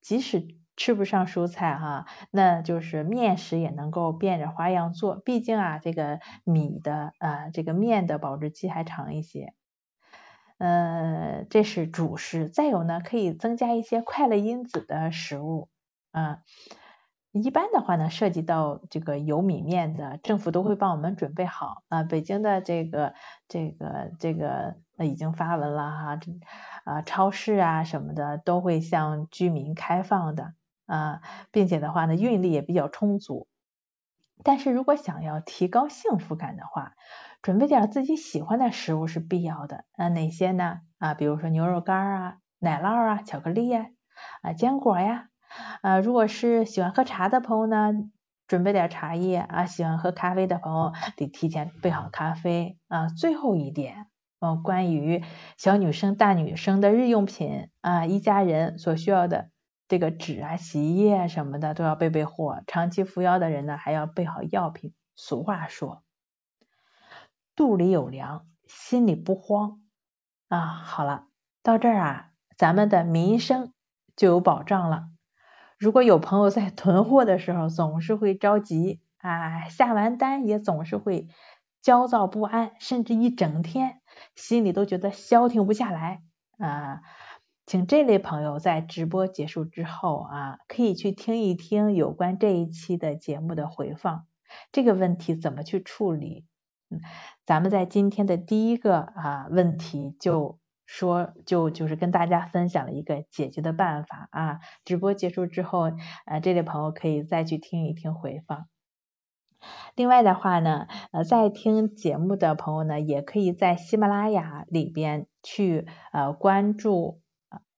[0.00, 5.16] 即使吃不上蔬菜哈，那就是面食也能够变着花样做。
[5.16, 9.52] 毕竟啊，这个米的啊这个面的保质期还长一些。
[10.62, 12.48] 呃，这是主食。
[12.48, 15.68] 再有呢，可以增加一些快乐因子的食物
[16.12, 16.38] 啊。
[17.32, 22.04] 一般的话呢，涉及到这个油米面的，政府都会帮我们准备好啊。
[22.04, 23.14] 北京的这个
[23.48, 26.20] 这个这个已经发文了哈，
[26.84, 30.54] 啊，超市啊什么的都会向居民开放的
[30.86, 33.48] 啊，并且的话呢，运力也比较充足。
[34.44, 36.94] 但是如果想要提高幸福感的话，
[37.42, 40.78] 准备点自己喜欢的食物是必要的，啊哪些呢？
[40.98, 43.88] 啊，比如说牛肉干啊、奶酪啊、巧克力呀、
[44.42, 45.26] 啊坚果呀，
[45.82, 47.92] 啊如果是喜欢喝茶的朋友呢，
[48.46, 53.08] 准备点茶叶啊；喜欢喝咖啡的朋友得提前备好咖啡啊。
[53.08, 54.06] 最后一点，
[54.38, 55.24] 嗯，关于
[55.58, 59.50] 小女生、大女生的日用品啊，一家人所需要的
[59.88, 62.62] 这个纸啊、洗衣液什么的都要备备货。
[62.68, 64.94] 长期服药的人呢，还要备好药品。
[65.16, 66.04] 俗话说。
[67.54, 69.80] 肚里有粮，心里不慌
[70.48, 70.60] 啊！
[70.66, 71.26] 好了，
[71.62, 73.72] 到这儿啊，咱们的民生
[74.16, 75.08] 就有保障了。
[75.78, 81.28] 如果有朋友在囤货的时候总是会着急啊，下完单也总是会
[81.82, 84.00] 焦躁不安，甚至一整天
[84.34, 86.22] 心里都觉得消停不下来
[86.58, 87.02] 啊，
[87.66, 94.26] 请这类朋友在直播结束之后啊，可以去听一听有关这一期的节目的回放，
[94.70, 96.46] 这个问题怎么去处理？
[97.46, 105.92] 咱们在今天的第一个啊问题就说就就是跟大家分享了一个解决的办法啊，直播结束之后，
[106.26, 108.66] 呃，这类朋友可以再去听一听回放。
[109.94, 117.20] 另外的话呢，呃，在听节目的朋友呢，也可以在喜马拉雅里边去呃关注、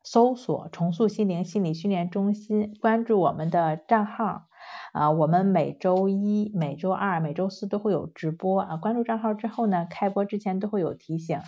[0.03, 4.49] 搜索“重塑心灵心理训练中心”，关注我们的账号。
[4.95, 8.77] 啊，我们每周一、每周二、每周四都会有直播啊。
[8.77, 11.41] 关注账号之后呢，开播之前都会有提醒。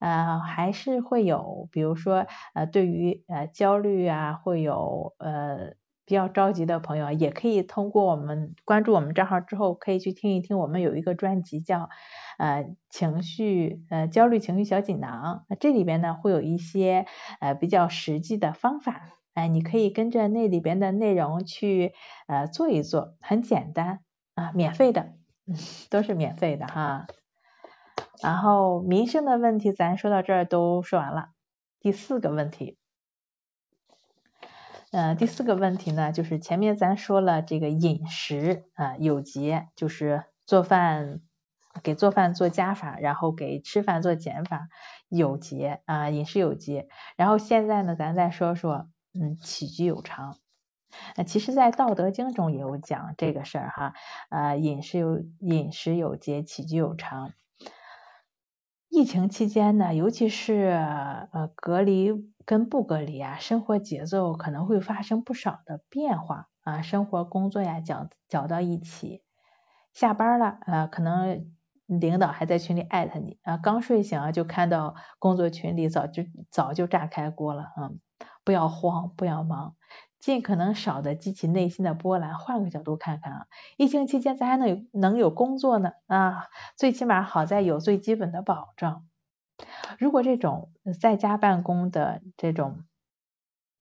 [0.00, 5.74] 呃，还是会有，比如说呃，对于呃焦虑啊，会有呃
[6.04, 11.88] 比较着急的朋友，也可以通过我们关注我们账号之后，可以去听一听我们有一个专辑叫
[12.38, 17.06] 呃情绪呃焦虑情绪小锦囊，这里边呢会有一些
[17.38, 19.19] 呃比较实际的方法。
[19.32, 21.94] 哎，你可以跟着那里边的内容去
[22.26, 24.00] 呃做一做，很简单
[24.34, 25.12] 啊，免费的，
[25.88, 27.06] 都是免费的哈。
[28.20, 31.28] 然后民生的问题咱说到这儿都说完了，
[31.78, 32.76] 第四个问题，
[34.90, 41.20] 呃，第四个问题呢，就是前面咱说了这个饮食啊有节，就是做饭
[41.84, 44.68] 给做饭做加法，然后给吃饭做减法，
[45.08, 46.88] 有节啊饮食有节。
[47.16, 48.88] 然后现在呢，咱再说说。
[49.14, 50.38] 嗯，起居有常。
[51.16, 53.94] 呃，其实，在《道德经》中也有讲这个事儿哈。
[54.30, 57.32] 呃，饮食有饮食有节，起居有常。
[58.88, 60.54] 疫情期间呢，尤其是
[61.32, 62.10] 呃隔离
[62.44, 69.22] 跟不隔离啊，生活节奏可能会发生不少的变化啊，生活工作呀搅搅到一起。
[69.92, 71.52] 下班了，呃，可能
[71.86, 78.00] 领导还在群里艾特你啊，刚睡醒就看到工作群里早就早就炸开锅了，嗯。
[78.44, 79.76] 不要慌，不要忙，
[80.18, 82.38] 尽可能少的激起内心的波澜。
[82.38, 83.46] 换个角度看看啊，
[83.76, 86.46] 疫情期间咱还能有能有工作呢啊，
[86.76, 89.06] 最起码好在有最基本的保障。
[89.98, 92.84] 如果这种在家办公的这种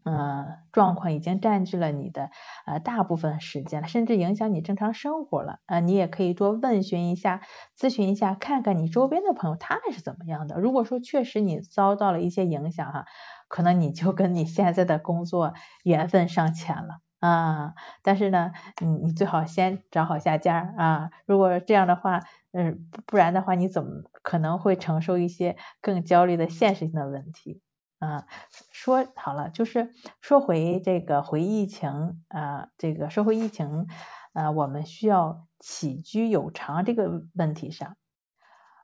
[0.03, 2.31] 嗯状况已经占据了你的
[2.65, 7.41] 呃大部分时间了，甚至影响你正常生活了啊，你也可以多问询一下、
[7.77, 10.59] 咨询一下，看看你周边的朋友他们是怎么样的。
[10.59, 13.05] 如果说确实你遭到了一些影响哈，
[13.49, 16.99] 可能你就跟你现在的工作缘分尚浅了。
[17.19, 21.09] 啊，但是呢，你你最好先找好下家啊。
[21.25, 22.21] 如果这样的话，
[22.53, 27.61] 嗯，不然的话，你怎么可能会承受一些更焦虑的现实性的问题
[27.99, 28.25] 啊？
[28.71, 29.91] 说好了，就是
[30.21, 33.87] 说回这个回疫情啊，这个说回疫情
[34.31, 37.97] 啊，我们需要起居有常这个问题上。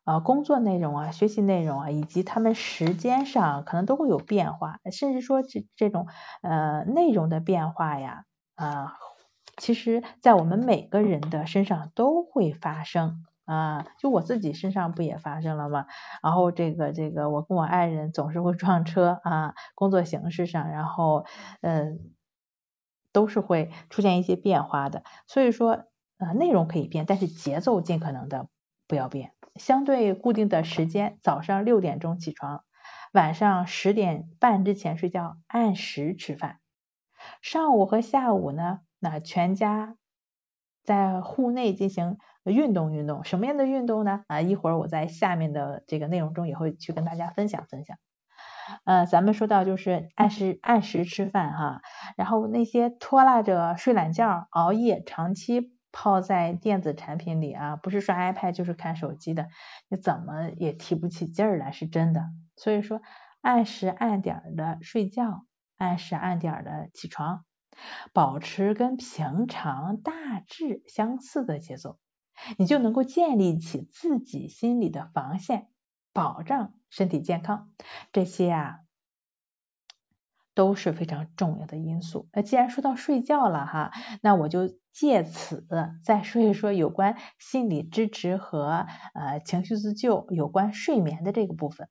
[0.06, 6.08] 啊，工作内容啊，学习内容啊，以及他们时间上可能都会有变化，甚至说这这种
[6.44, 8.24] 呃内容的变化呀，
[8.56, 8.94] 啊，
[9.58, 15.88] 其实在我们每个人的身上都会发生啊，就我自己身上不也发生了吗？
[16.22, 21.26] 然后这个这个我跟我爱人总是会撞车啊，工作形式上，然后
[21.62, 22.12] 嗯，
[23.12, 25.86] 都是会出现一些变化的，所以说
[26.20, 28.48] 啊，内容可以变，但是节奏尽可能的
[28.88, 29.32] 不要变。
[29.56, 32.64] 相对固定的时间，早上六点钟起床，
[33.14, 36.60] 晚上十点半之前睡觉，按时吃饭。
[37.42, 39.96] 上午和下午呢，那全家
[40.84, 43.24] 在户内进行运动运动。
[43.24, 44.26] 什么样的运动呢？
[44.28, 47.98] 啊，一会儿我在下面的这个内容中也会去跟大家分享分享。
[48.84, 51.82] 呃，咱们说到就是按时按时吃饭哈，
[52.18, 55.75] 然后那些拖拉着睡懒觉、熬夜、长期。
[55.98, 59.48] 泡在电子产品里啊，不是刷 iPad 就是看手机的，
[59.88, 62.32] 你怎么也提不起劲儿来，是真的。
[62.58, 63.02] 所以说，
[63.40, 65.46] 按时按点儿的睡觉，
[65.78, 67.46] 按时按点儿的起床，
[68.12, 71.98] 保持跟平常大致相似的节奏，
[72.58, 75.70] 你就能够建立起自己心里的防线，
[76.12, 77.72] 保障身体健康。
[78.12, 78.85] 这些啊。
[80.56, 82.28] 都是非常重要的因素。
[82.34, 83.92] 那既然说到睡觉了哈，
[84.24, 85.68] 那我就借此
[86.04, 91.90] 再说一说有关心理支持和呃情绪自救有关睡眠的这个部分。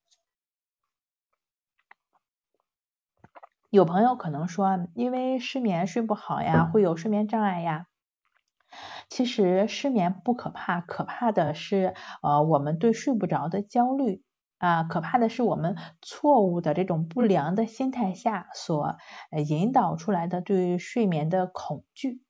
[3.70, 7.86] 有朋友可能说，因为失眠睡不好呀，会有睡眠障碍呀。
[9.08, 14.22] 其实失眠不可怕，可怕的是呃我们对睡不着的焦虑。
[14.58, 18.96] 啊，可怕的是我们错误的这种不良的心态下所
[19.48, 22.22] 引导出来的对睡眠的恐惧。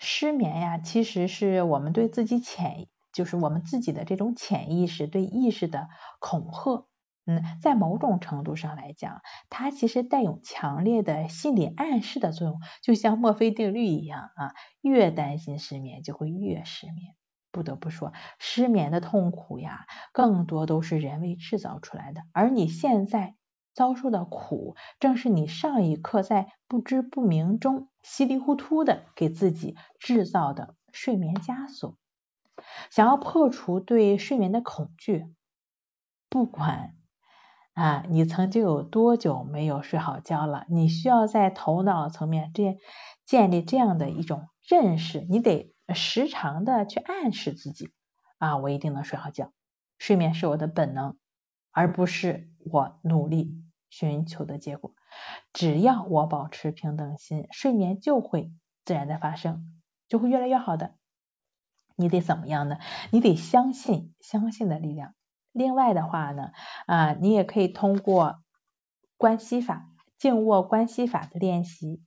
[0.00, 5.88] 失眠呀，其实是我们对自己潜，就是我们自己的这种潜意识对意识的
[6.18, 6.88] 恐吓。
[7.26, 17.17] 嗯，在某种程度上来讲，它其实带有强烈的心理暗示的作用，就像墨菲定律一样啊，越担心失眠就会越失眠。
[17.58, 22.22] 不得不说，失眠的痛苦呀，更多都是人为制造出来的。
[22.32, 23.34] 而你现在
[23.74, 31.96] 遭受的苦，正是你上一刻在不知不明中稀里糊涂的给自己制造的睡眠枷锁。
[32.90, 35.26] 想要破除对睡眠的恐惧，
[36.28, 36.94] 不管
[37.74, 42.78] 啊你曾经有多久没有睡好觉了，你需要在头脑层面建
[43.26, 45.74] 建立这样的一种认识，你得。
[45.94, 47.90] 时常的去暗示自己
[48.38, 49.52] 啊，我一定能睡好觉。
[49.98, 51.16] 睡眠是我的本能，
[51.72, 54.94] 而不是我努力寻求的结果。
[55.52, 58.52] 只要我保持平等心，睡眠就会
[58.84, 60.94] 自然的发生，就会越来越好的。
[61.96, 62.76] 你得怎么样呢？
[63.10, 65.14] 你得相信相信的力量。
[65.52, 66.52] 另外的话呢，
[66.86, 68.42] 啊，你也可以通过
[69.16, 72.02] 关系法、静卧关系法的练习，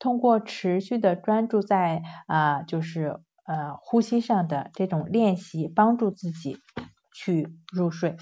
[0.00, 3.20] 通过持续的专注在啊，就是。
[3.46, 6.58] 呃，呼吸上的这种练习帮助自己
[7.14, 8.16] 去入睡。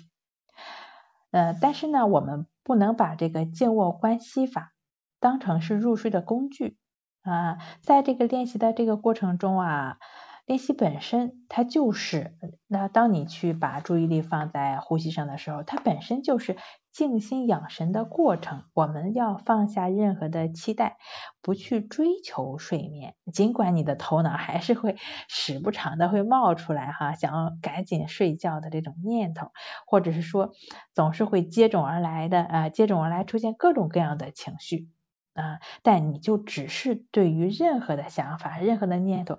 [1.31, 4.73] 呃，但是呢，我们不能把这个静卧观息法
[5.19, 6.79] 当成是入睡的工具
[7.23, 7.59] 啊。
[7.83, 9.99] 在这个练习的这个过程中啊，
[10.47, 12.37] 练习本身它就是，
[12.67, 16.57] 那当你去把注意力放在呼吸上的时候，它本身就是。
[16.95, 20.97] 静心养神的过程，我们要放下任何的期待，
[21.43, 23.17] 不去追求睡眠。
[23.33, 24.95] 尽管你的头脑还是会
[25.27, 29.51] 时不常的会冒出来哈，想要赶紧睡觉的这种念头，
[29.89, 30.53] 或者是说
[30.95, 34.89] 总是会接踵而来的啊，接踵而来出现各种各样的情绪
[35.35, 39.37] 啊，但你就只是对于任何的想法、任何的念头，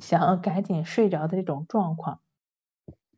[0.00, 2.20] 想要赶紧睡着的这种状况，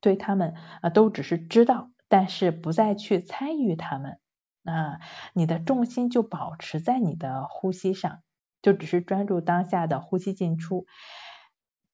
[0.00, 1.90] 对他们啊都只是知道。
[2.08, 4.18] 但是不再去参与他们，
[4.64, 4.98] 啊，
[5.32, 8.22] 你的重心就保持在你的呼吸上，
[8.62, 10.86] 就只是专注当下的呼吸进出。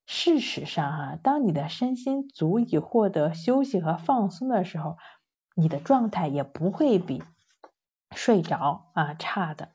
[0.06, 4.96] 事实上，哈，当你的身心足以获得休息和放松的时候，
[5.54, 7.22] 你的状态也不会比
[8.14, 9.68] 睡着啊差的。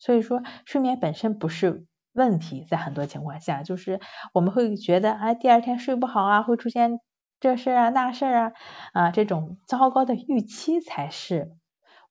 [0.00, 4.00] 所以说，睡眠本身不是问题，在很多情况下，就是
[4.32, 7.00] 我们会觉得啊，第二天睡不好啊，会出现
[7.40, 8.52] 这事儿啊那事儿啊
[8.92, 11.52] 啊这种糟糕的预期才是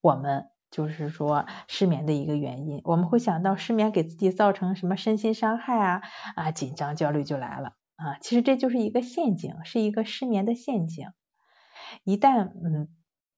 [0.02, 2.82] 我们就是说失眠的一个原因。
[2.86, 6.02] 我们会想到失眠给自己造成什么身心伤害啊
[6.36, 8.18] 啊，紧张焦虑就来了啊。
[8.22, 11.10] 其实这就是一个陷阱，是一个失眠的陷阱。
[12.04, 12.90] 一旦嗯。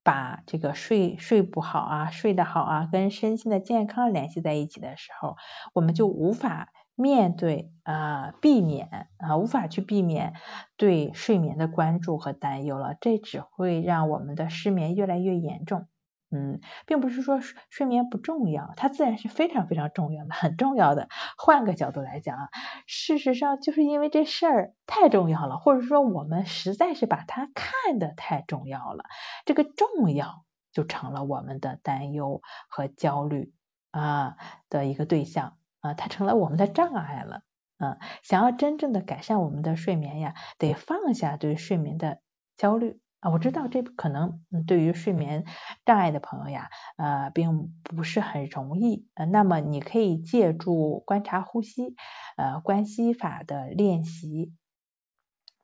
[0.03, 5.35] 把这个睡睡不好啊，睡得好啊，跟身心的健康联系在一起的时候，
[5.73, 10.33] 我们就无法面对啊，避免啊，无法去避免
[10.77, 15.87] 对睡眠的关注和担忧了，这只会让我们的失眠越来越严重。
[16.31, 21.07] 嗯，并不是说睡眠不重要，它自然是非常非常重要的，很重要的。
[21.37, 22.49] 换个角度来讲啊，
[22.85, 29.05] 事实上就是因为这事儿太重要了，或者说我们实在是把它看得太重要了，
[29.45, 33.51] 这个重要就成了我们的担忧和焦虑
[33.91, 34.35] 啊
[34.69, 37.41] 的一个对象啊，它成了我们的障碍了。
[37.79, 42.19] 嗯，想要真正的改善我们的睡眠呀，得放下对睡眠的
[42.57, 42.99] 焦虑。
[43.21, 45.43] 啊，我知道这可能对于睡眠
[45.85, 49.07] 障碍的朋友呀，呃，并不是很容易。
[49.15, 51.95] 呃，那么你可以借助观察呼吸，
[52.37, 54.53] 呃，关系法的练习，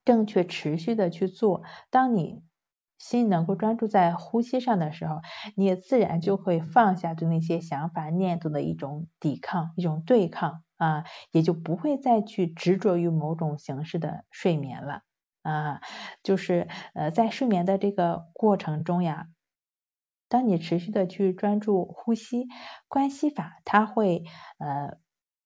[0.04, 1.64] 正确持续的去做。
[1.90, 2.44] 当你
[2.98, 5.22] 心能够专注在呼吸上的时候，
[5.56, 15.04] 你也自然就会放下对那些想法念头的一种抵抗、一种对抗啊，也就不会再去执着于某种形式的睡眠了。
[15.46, 15.82] 啊，
[16.24, 19.28] 就是呃，在睡眠的这个过程中呀，
[20.28, 22.48] 当你持续的去专注呼吸
[22.88, 24.24] 关系法，它会
[24.58, 24.98] 呃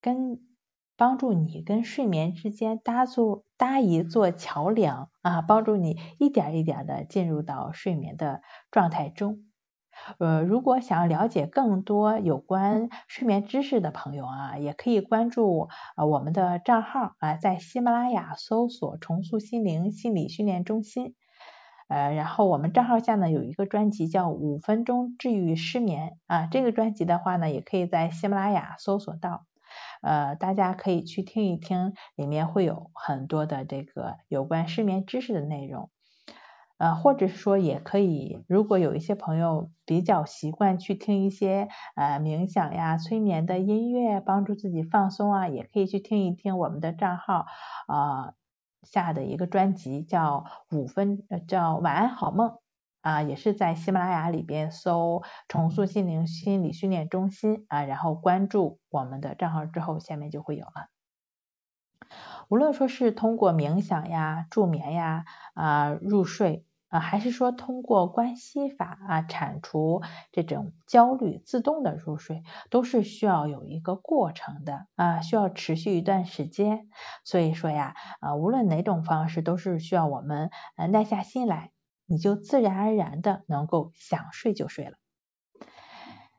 [0.02, 0.40] 跟
[0.96, 8.42] 帮助你跟睡眠之间搭座搭一座桥梁啊，帮助你一点一点的进入到睡眠的
[8.72, 9.49] 状态中。
[10.18, 21.16] 呃，如果想要了解更多有关睡眠知识的朋友啊，也可以关注呃我们的账号啊，在喜马拉雅搜索“重塑心灵心理训练中心”，
[21.88, 29.46] 呃，然后我们账号下呢有一个专辑叫“五分钟治愈失眠”啊，这个专辑的话呢，也可以在喜马拉雅搜索到，
[30.02, 35.90] 呃，大家可以去听一听，里面会有很多的这个有关失眠知识的内容。
[36.80, 47.46] 呃，或者是说也可以，如果有一些朋友比较习惯去听一些呃冥想呀、催眠的音乐，帮助自己放松啊，也可以去听一听我们的账号
[47.88, 48.34] 啊
[48.82, 52.58] 下的一个专辑，叫五分叫晚安好梦
[53.02, 60.88] 啊，也是在喜马拉雅里边搜重塑心灵心理训练中心啊，然后关注我们的账号之后，下面就会有了。
[62.48, 66.66] 无论说是通过冥想呀、助眠呀啊入睡。
[66.90, 76.90] 啊，还是说通过关系法啊，铲除这种焦虑，自动的入睡，都是需要有一个过程的啊，需要持续一段时间。
[77.24, 81.72] 所以说呀，啊，无论哪种方式，都是需要我们呃耐下心来，
[82.08, 84.94] 你就自然而然的能够想睡就睡了。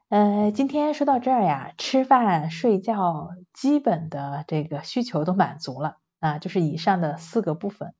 [0.09, 7.95] 呃，今天说到这儿呀，吃饭、睡觉基本的这个需求都满足了啊，就是以上的四个部分。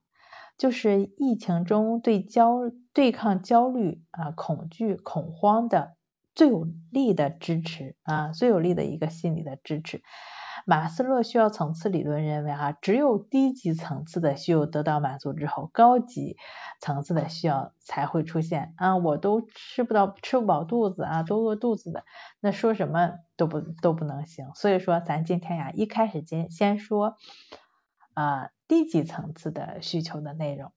[0.61, 2.59] 就是疫情中对焦
[2.93, 5.95] 对抗焦虑啊恐惧恐慌的
[6.35, 10.03] 最有力的支持啊最有力的一个心理的支持。
[10.67, 16.37] 马斯洛需要层次理论认为啊，只有低级层次的需要得到满足之后，高级
[16.79, 18.99] 层次的需要才会出现啊。
[18.99, 22.05] 我都吃不到吃不饱肚子啊，都饿肚子的，
[22.41, 24.51] 那说什么都不都不能行。
[24.55, 27.17] 所以说咱今天呀，一开始今先说
[28.21, 28.51] 啊。
[28.71, 30.71] 低级层次的需求的内容，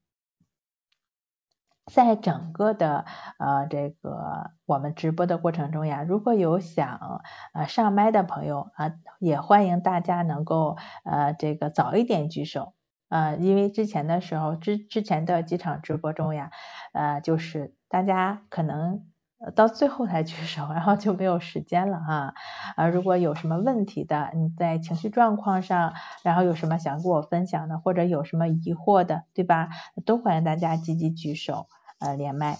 [1.85, 3.05] 在整个的
[3.37, 7.21] 呃这个我们直播的过程中呀，如果有想
[7.53, 12.73] 呃上麦的朋友啊，也欢迎大家能够呃这个早一点举手
[13.09, 16.49] 啊，因为之前的时候之之前的几场直播中呀，
[16.93, 19.05] 呃就是大家可能。
[19.51, 22.33] 到最后才举手，然后就没有时间了哈。
[22.75, 29.69] 啊，如果有什么问题的，你在情绪状况上，然后有什么想跟我分享的，或者有什么疑惑的，对吧？
[30.05, 31.67] 都欢迎大家积极举手，
[31.99, 32.57] 呃，连麦。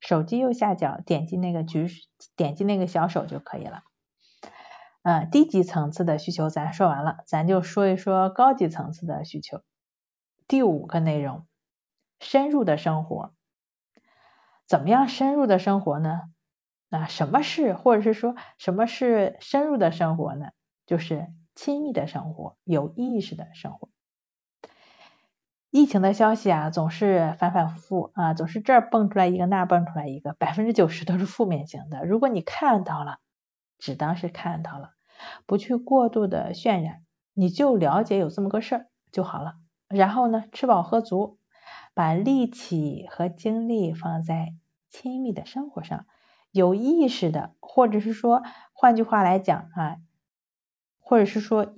[0.00, 1.88] 手机右下角点击那个举，
[2.36, 3.82] 点击那个小手就可以了。
[5.02, 9.62] 嗯，低级层次的需求咱说完了，咱就说一说高级层次的需求。
[10.48, 11.46] 第五个内容，
[12.18, 13.35] 深入的生活。
[14.66, 16.22] 怎么样深入的生活呢？
[16.90, 20.50] 啊，什么是或者是说什么是深入的生活呢？
[20.86, 23.88] 就是亲密的生活，有意识的生活。
[25.70, 32.04] 疫情的消息啊，总是反反复复啊，总是这儿蹦出来一个，那儿蹦出来一个，百分之九十都是负面型的。
[32.06, 33.18] 如果你看到了，
[33.78, 34.90] 只当是看到了，
[35.44, 37.02] 不去过度的渲染，
[37.34, 39.54] 你就了解有这么个事儿就好了。
[39.88, 41.38] 然后呢，吃饱喝足，
[41.96, 44.54] 把力气和精力放在
[44.90, 46.04] 亲密的生活上，
[46.50, 48.42] 有意识的，或者是说，
[48.74, 49.96] 换句话来讲啊，
[51.00, 51.74] 或者是说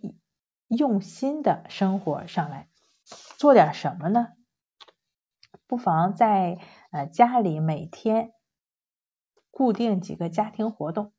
[0.66, 2.68] 用心的生活上来。
[3.36, 4.30] 做点什么呢？
[5.68, 6.58] 不妨在
[6.90, 8.32] 呃家里每天
[9.52, 11.12] 固定几个家庭活动。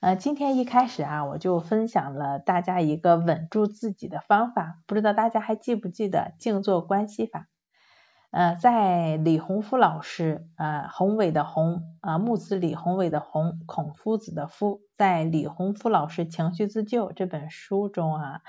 [0.00, 7.48] 呃，今天一开始啊，我就分享了大家一个稳住自己的方法，不知道大家还记不记得静坐关系法？
[8.36, 18.42] 呃，在李洪福老师啊，宏伟的宏啊，木子李，宏伟的宏，孔夫子的夫，在李洪福老师情绪自救这本书中啊。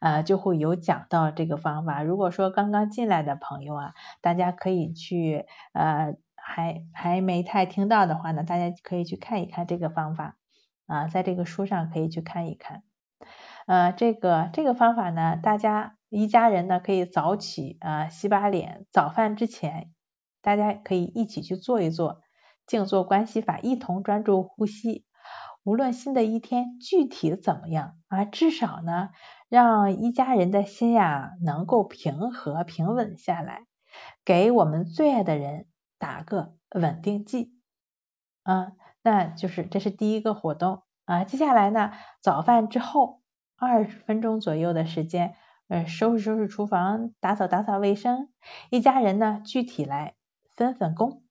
[0.00, 2.02] 呃，就会有讲到这个方法。
[2.02, 10.36] 如果说刚刚进来的朋友啊，大家可以去呃，还还没太听到的话呢，大家可以去看一看这个方法
[10.86, 12.82] 啊，在这个书上可以去看一看。
[13.66, 19.92] 呃，这个这个方法呢，大家一家人呢可以早起啊，洗把脸，早饭之前，
[20.42, 22.20] 大家可以一起去做一做
[22.66, 25.04] 静坐关系法，一同专注呼吸。
[25.64, 29.10] 无论新的一天具体怎么样啊，至少呢。
[29.50, 33.62] 让一家人的心呀能够平和平稳下来，
[34.22, 35.66] 给我们最爱的人
[35.98, 37.54] 打个稳定剂
[38.42, 41.24] 啊，那就是这是第一个活动啊。
[41.24, 43.22] 接下来呢，早饭之后
[43.56, 45.34] 二十分钟左右的时间，
[45.68, 48.30] 呃，收拾收拾厨房，打扫打扫卫生，
[48.70, 50.14] 一家人呢具体来
[50.56, 51.22] 分分工，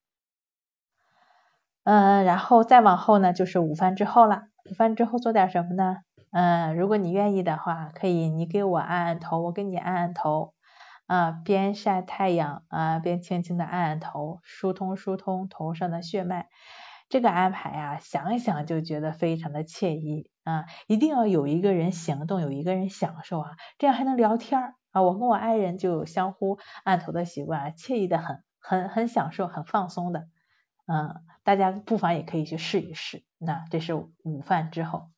[1.83, 5.97] 嗯，然后再往后呢就是午饭之后了，午饭之后做点什么呢？
[6.31, 10.53] 嗯，如果你愿意的话，可以你给我按按头，我给你按按头，
[11.07, 16.47] 啊，边晒太阳啊，边轻轻的按按头，疏通疏通头上的血脉。
[17.10, 25.01] 这个安排啊，想一想就觉得非常的惬意啊，一定要有一个人行动，有一个人享受啊，这样还能聊天啊。
[25.01, 30.28] 我跟我爱人就有相互按头的习惯啊，惬意的很，很很享受，很放松的。
[30.86, 33.24] 嗯，大家不妨也可以去试一试。
[33.38, 35.10] 那这是午饭之后。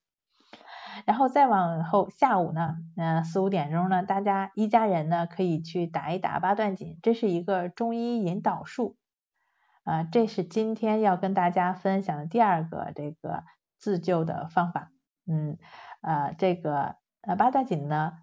[1.05, 8.97] 然后再往后，下午呢，嗯，四五点钟呢，大家一家人呢可以去打一打八段锦，这是一个中医引导术，
[9.89, 13.43] 啊，这是今天要跟大家分享的第二个这个
[13.79, 14.91] 自救的方法，
[15.25, 15.57] 嗯，
[16.01, 18.13] 呃，这个呃八段锦呢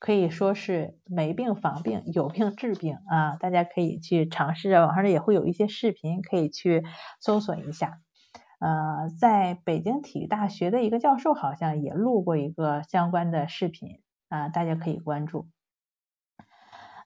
[0.00, 6.82] 可以说是没病防病，有病治病啊，大家可以去尝试着，网上也会有一些视频可以去
[7.20, 8.00] 搜索一下。
[8.58, 15.46] 呃，在北京体育大学的一个教授好像也录过一个相关的视频啊，大家可以关注。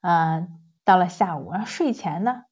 [0.00, 0.48] 啊，
[0.86, 2.44] 到了下午，然后睡前呢，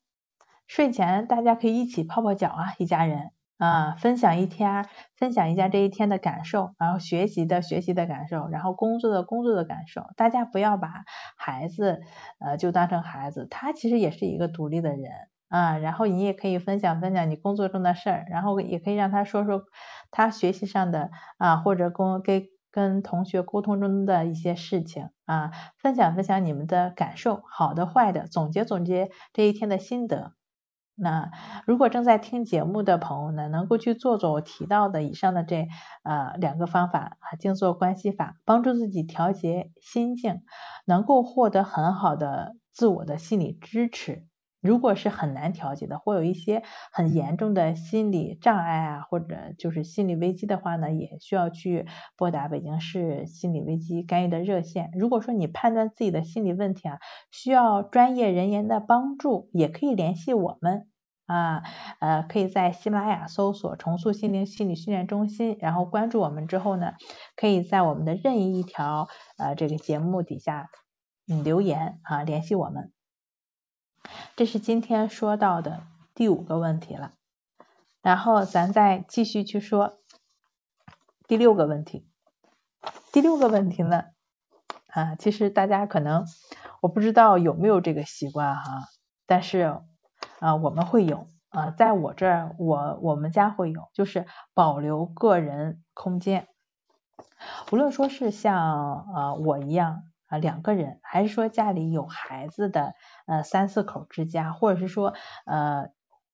[0.75, 10.05] 睡前大家可以一起泡泡脚啊，一家人啊，分享一天，分享一下这一天的感受，然后学习的学习的感受，然后工作的工作的感受。
[10.17, 11.05] 大家不要把
[11.37, 12.01] 孩子
[12.41, 15.13] 呃就当成孩子，他其实也是一个独立的人。
[15.47, 19.63] 啊，然后你也可以分享分享你工作中的事儿，然后也可以让他说说
[20.11, 30.33] 他学习上的啊，或者跟跟跟同学沟通中的一些事情啊，分享分享你们的感受，好的坏的，总结总结这一天的心得。
[30.97, 31.31] 那
[31.67, 35.69] 如果正在听节目的朋友呢，能够去做做我提到的以上的这
[36.03, 40.43] 呃两个方法啊，静坐关系法，帮助自己调节心境，
[40.85, 44.27] 能够获得很好的自我的心理支持。
[44.65, 51.85] 如果是很难调节的，或有一些很严重的心理障碍啊，或者就是心理危机的话呢，也需要去
[52.17, 54.91] 拨打北京市心理危机干预的热线。
[54.95, 56.99] 如果说你判断自己的心理问题啊，
[57.31, 60.89] 需要专业人员的帮助，也可以联系我们
[61.27, 61.63] 啊，
[62.01, 66.95] 呃，可以在喜马拉雅搜索“重塑心灵心理训练中心”，然后关注我们之后呢，
[67.37, 70.71] 可以在我们的任意一条呃这个节目底下
[71.29, 72.94] 嗯留言啊联系我们。
[74.37, 75.83] 这是今天说到的
[76.15, 77.13] 第五个问题了，
[78.03, 79.99] 然后咱再继续去说
[81.27, 82.07] 第六个问题。
[83.13, 84.05] 第六个问题呢，
[84.89, 86.27] 啊，其实大家可能
[86.83, 88.89] 我不知道有没有这个习惯哈，
[89.27, 89.81] 但是
[90.41, 96.49] 啊，我们会有啊，在我这儿，我我们家会有，就是保留个人空间，
[97.71, 100.03] 无论说是像啊我一样。
[100.39, 102.95] 两个人，还是说家里有孩子的，
[103.27, 105.15] 呃，三四口之家，或者是说，
[105.47, 105.91] 呃，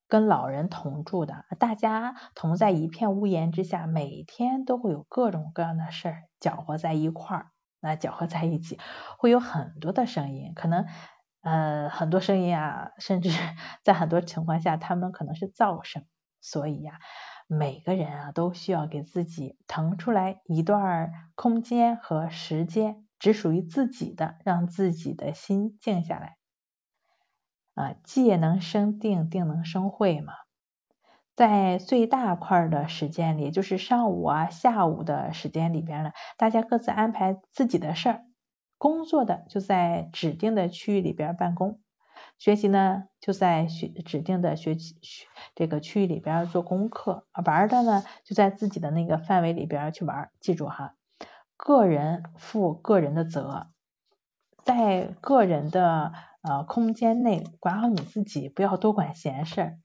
[0.09, 8.78] 跟老人同住的，大家同在一片屋檐之下，每天都会有各种各样的事儿搅和在一块儿，那搅和在一起，
[9.18, 10.86] 会有很多的声音，可能
[11.42, 13.30] 呃，很多声音啊，甚至
[13.82, 16.05] 在很多情况下，他们可能是噪声。
[16.42, 16.98] 所以呀，
[17.48, 26.39] 每个人啊，都需要给自己腾出来一段空间和时间，只属于自己的，让自己的心静下来。
[27.75, 30.33] 啊，戒能生定，定能生慧嘛。
[31.37, 38.25] 在最大块的时间里，就是上午啊、下午的时间里边呢，大家各自安排自己的事儿。
[38.77, 41.81] 工作的就在指定的区域里边办公，
[42.39, 44.97] 学习呢就在学指定的学习
[45.55, 50.31] 这个区域里边做功课，玩的呢就在自己的那个范围里边去玩。
[50.41, 50.95] 记住哈，
[51.62, 53.68] 个人负个人的责，
[54.64, 59.78] 在个人的呃空间内管好你自己，不要多管闲事。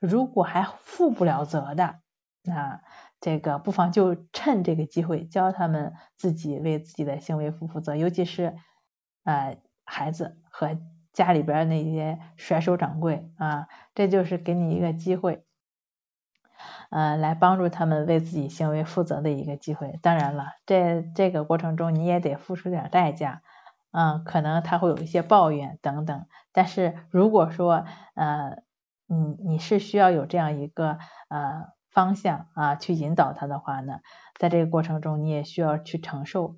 [0.00, 2.00] 如果还负不了责的，
[2.42, 2.80] 那。
[3.20, 8.54] 这个不妨就趁这个机会教他们自己为自己的行为负负责，尤其是
[9.22, 9.56] 呃
[9.86, 10.78] 孩子和
[11.14, 15.46] 家里边那些甩手掌柜啊，这就是给你一个机会，
[16.94, 19.98] 呃来帮助他们为自己行为负责的一个机会。
[20.00, 23.42] 当然了，这这个过程中你也得付出点代价，
[23.90, 26.26] 嗯，可能他会有一些抱怨等等。
[26.52, 27.84] 但是如果说
[28.14, 28.62] 呃
[29.08, 31.74] 嗯你是需要有这样一个呃。
[31.94, 34.00] 方向啊，去引导他的话呢，
[34.36, 36.56] 在这个过程中，你也需要去承受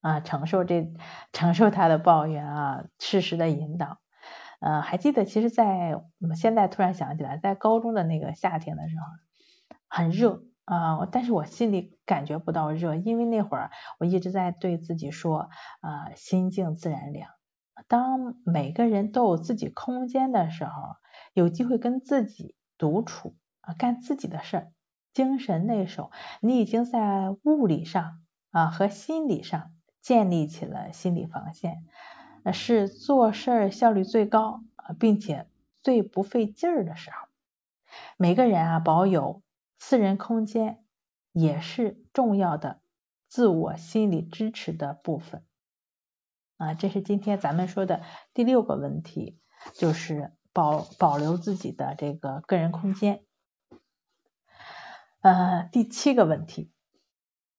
[0.00, 0.92] 啊，承受这
[1.32, 3.98] 承受他的抱怨啊，适时的引导。
[4.58, 9.04] 呃，还记得，其实，在我现在突然想起来，在高中的那个夏天的时候，
[9.88, 15.48] 很热啊，但是我心里感觉不到热，因为那会儿我一直在对自己说
[15.80, 17.30] 啊，心静自然凉。
[17.88, 20.96] 当每个人都有自己空间的时候，
[21.34, 23.36] 有机会跟自己独处。
[23.60, 24.72] 啊，干自己的事儿，
[25.12, 28.20] 精神内守，你已经在物理上
[28.52, 31.84] 啊和心理上建立起了心理防线，
[32.52, 35.48] 是做事儿效率最高啊，并且
[35.82, 37.16] 最不费劲儿的时候。
[38.16, 39.42] 每个人啊，保有
[39.78, 40.84] 私人空间
[41.32, 42.80] 也是重要的
[43.28, 45.44] 自我心理支持的部分
[46.56, 46.74] 啊。
[46.74, 48.02] 这是今天咱们说的
[48.34, 49.40] 第六个问题，
[49.74, 53.24] 就是保保留自己的这个个人空间。
[55.20, 56.72] 呃，第七个问题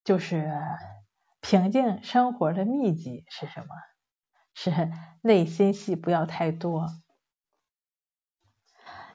[0.04, 0.52] 就是
[1.42, 3.68] 平静生活的秘籍是什么？
[4.54, 4.92] 是
[5.22, 6.88] 内心戏不要太多。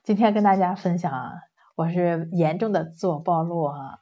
[0.04, 1.42] 今天跟大家分享啊，
[1.82, 3.98] 我是严重的自我暴露啊，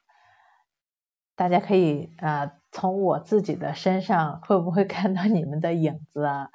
[1.35, 6.51] 大家可以啊从我自己的身上会不会看到你们的影子啊？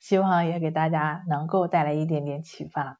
[0.00, 2.98] 希望也给大家能够带来一点点启发，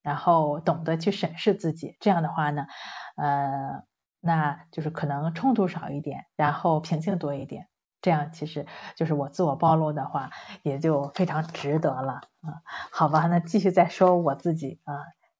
[0.00, 2.68] 然后懂得去审视自己，这样的话呢。
[3.16, 3.82] 呃，
[4.20, 7.66] 那就是可能冲突少一点，然后平静多一点，
[8.00, 8.64] 这样其实
[8.94, 10.30] 就是我自我暴露的话，
[10.62, 12.62] 也就非常值得了啊。
[12.92, 14.94] 好吧，那继续再说我自己啊。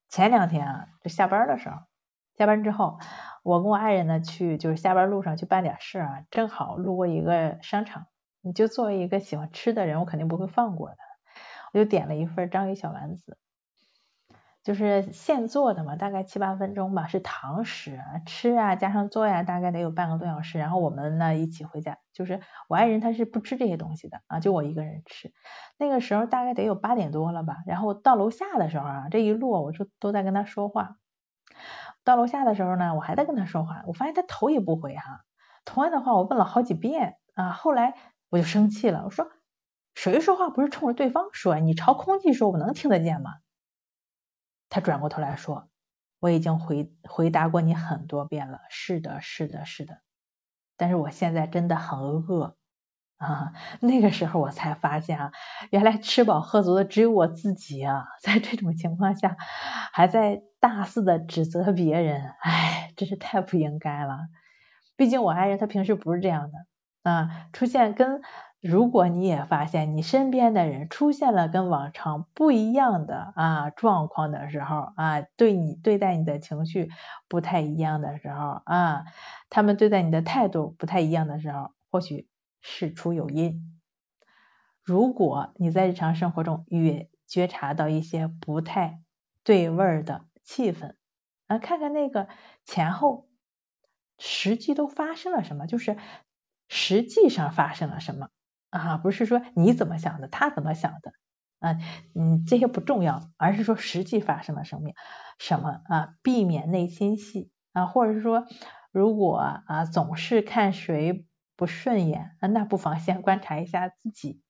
[0.08, 1.76] 前两天啊，就下班的时候，
[2.36, 2.98] 下班之后，
[3.42, 8.06] 我跟我爱人呢去，就是下班路上去办点事啊，正好路过一个商场，
[8.40, 10.96] 你就作为一个喜欢吃的人，我肯定不会放过的，
[11.72, 13.38] 我就点了一份章鱼小丸子。
[14.68, 20.58] 就是现做的嘛，大概七八分钟吧，是堂食，吃啊加上做呀，大概得有半个多小时。
[20.58, 25.32] 然后我们呢一起回家，就是我爱人他是不吃这些东西的啊，就我一个人吃。
[25.78, 30.96] 那个时候大概得有八点多了吧，然后到楼下的时候啊，这一路我就都在跟他说话。
[32.04, 35.24] 到楼下的时候呢，我还在跟他说话，我发现他头也不回哈。
[35.64, 37.94] 同样的话我问了好几遍啊，后来
[38.28, 39.30] 我就生气了，我说
[39.94, 43.36] 谁说话不是冲着对方说，你朝空气说，我能听得见吗？
[44.70, 45.68] 他转过头来说
[46.20, 49.98] ：“我已经回回答过你很多遍了，是的，是的，是的。
[50.76, 52.56] 但是我现在真的很饿
[53.16, 53.52] 啊！
[53.80, 55.32] 那个时候我才发现啊，
[55.70, 58.06] 原来吃饱喝足的只有我自己啊！
[58.22, 59.36] 在这种情况下，
[59.92, 64.28] 还在大肆的指责别人，唉，真是太不应该了。
[64.96, 68.22] 毕竟我爱人他平时不是这样的啊，出现跟……
[68.60, 76.90] 如果你也发现你身边的人出现了跟往常不一样的啊状况的时候啊，对你对待你的情绪
[77.28, 79.04] 不太一样的时候啊，
[79.48, 82.28] 他们对待你的态度不太一样的时候，或许
[82.60, 83.78] 事出有因。
[84.82, 89.00] 如果你在日常生活中也觉察到一些不太
[89.44, 90.94] 对味儿的气氛
[91.46, 92.26] 啊，看看那个
[92.64, 93.28] 前后
[94.18, 95.96] 实际都发生了什么，就是
[96.68, 98.30] 实际上发生了什么。
[98.70, 101.12] 啊，不是说你怎么想的，他怎么想的
[101.60, 101.78] 啊？
[102.14, 104.90] 嗯，这些不重要，而是说实际发生了什么
[105.38, 106.14] 什么啊？
[106.22, 108.46] 避免内心戏啊，或者是说，
[108.92, 114.40] 如果啊总是看谁不顺眼啊，那不妨先观察一下自己。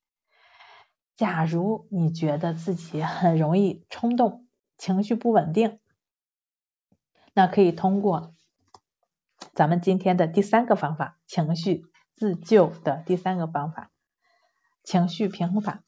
[1.17, 4.47] 假如你觉得自己很容易冲动，
[4.77, 5.81] 情绪不稳定，
[7.35, 8.35] 那可以通过
[9.53, 13.91] 咱们今天的第三个方法——情绪自救的第三个方法——
[14.89, 15.83] 情绪平衡法。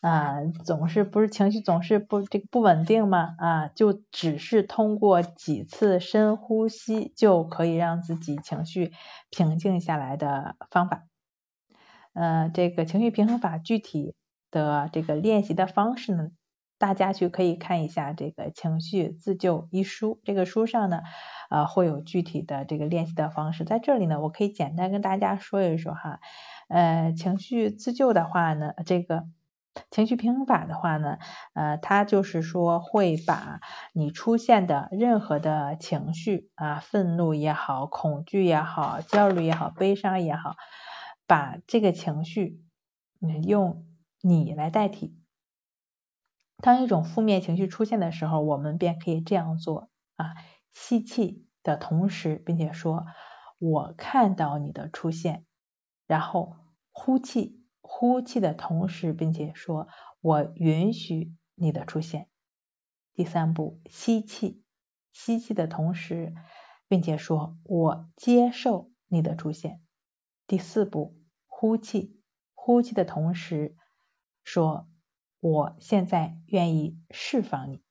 [0.00, 3.34] 啊，总是不是情绪总是不这个不稳定吗？
[3.36, 8.92] 啊，就只是通过几次深呼吸就可以让自己情绪
[9.30, 11.04] 平静下来的方法。
[12.14, 14.14] 呃，这个情绪平衡法具体
[14.50, 16.30] 的这个练习的方式呢，
[16.78, 21.02] 大家去可以看一下这个情绪自救一书，这个书上呢，
[21.48, 23.64] 呃，会有具体的这个练习的方式。
[23.64, 26.18] 在这里呢，我可以简单跟大家说一说哈，
[26.72, 29.26] 呃，情绪自救的话呢，这个
[29.90, 31.18] 情绪平衡法的话呢，
[31.54, 33.60] 呃，它就是说会把
[33.92, 40.56] 你出现的任何的情绪啊，愤怒也好，恐惧也好，焦虑也好，悲伤也好。
[41.26, 42.60] 把这个情绪，
[43.20, 43.86] 嗯，用
[44.20, 45.16] 你来代替。
[46.58, 50.34] 当一种负面情绪出现的时候，我们便可以这样做啊：
[50.72, 53.06] 吸气的同时，并且说
[53.58, 55.44] “我看到你的出现”，
[56.06, 56.56] 然后
[56.92, 59.88] 呼气，呼气的同时，并且说
[60.22, 62.28] “我允许你的出现”。
[63.14, 64.62] 第三步，吸气，
[65.12, 66.34] 吸气的同时，
[66.86, 69.80] 并且说“我接受你的出现”。
[70.46, 71.18] 第四步。
[71.46, 72.20] 呼气，
[72.54, 73.76] 呼气的同时
[74.42, 74.88] 说
[75.38, 77.84] ：“我现在愿意释放你。”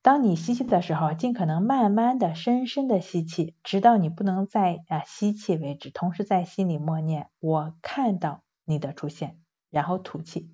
[0.00, 5.90] 当你吸气的时候，尽可能慢慢的、深深的吸气，直到你不能再啊吸气为止。
[5.90, 9.40] 同时在心里默念：“我看到你的出现。”
[9.70, 10.50] 然后吐气，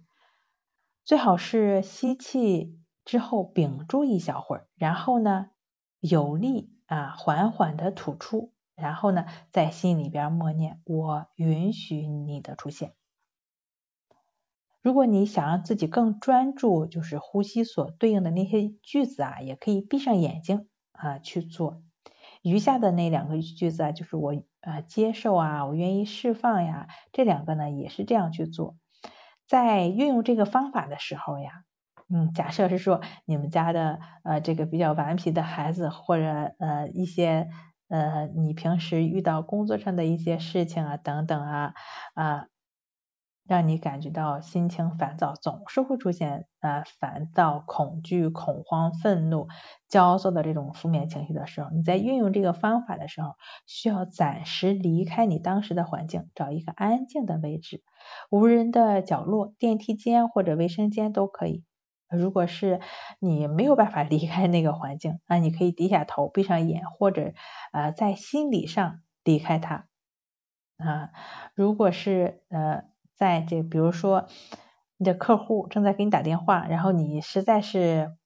[1.04, 5.50] 最好是吸气之后屏住一小会儿，然后呢
[6.00, 8.52] 有力啊缓缓的吐出。
[8.74, 12.94] 然后呢，在心里边默念：“我允许你的出现。”
[14.84, 21.80] 如果你想让自己更专注，就是呼吸所对应的那些句子啊，也可以闭上眼睛啊去做。
[22.42, 28.76] 余下的那两个句子啊，就是我呃接受啊，我愿意释放呀，这两个呢也是这样去做。
[29.48, 31.64] 在运用这个方法的时候呀，
[32.14, 37.48] 嗯，假设是说你们家的呃这个比较顽皮的孩子，或者呃一些。
[37.88, 41.74] 呃，你平时遇到工作上的一些事情啊，等等啊，
[42.14, 42.46] 啊，
[43.46, 49.48] 让你感觉到心情烦躁，总是会出现啊烦躁、恐惧、恐慌、愤怒、
[49.88, 53.34] 焦躁的这种负面情绪的时候，你在运用这个方法的时候，
[53.66, 57.82] 需要暂时离开你当时的环境，找一个安静的位置，
[58.30, 61.64] 无人的角落、电梯间或者卫生间都可以。
[62.08, 62.80] 如果是
[63.18, 67.32] 你没有办法离开那个环境，那你可以低下头，闭上眼，或者
[67.72, 69.86] 呃在心理上离开它
[70.78, 71.10] 啊。
[71.54, 72.84] 如果是呃
[73.16, 74.26] 在这，比如说
[74.96, 78.16] 你的客户正在给你打电话，然后你实在是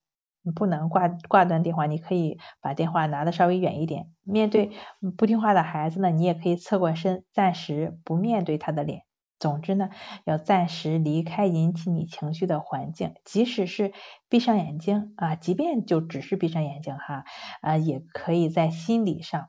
[0.55, 4.07] 不能挂挂断电话，你可以把电话拿的稍微远一点。
[4.23, 4.71] 面对
[5.17, 9.03] 不听话的孩子呢，你也可以侧过身，暂时不面对他的脸。
[9.39, 9.91] 总之呢，
[10.25, 13.93] 要暂时离开引起你情绪的环境，即使是
[14.29, 17.25] 闭上眼睛啊，即便就只是闭上眼睛哈，
[17.61, 19.49] 啊，也可以在心理上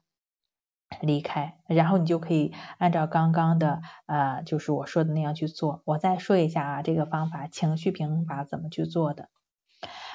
[1.02, 5.82] 离开，然后你就可以按照刚刚的呃，就是我说的那样去做。
[5.86, 9.30] 我再说一下啊，这个方法情绪平衡法怎么去做的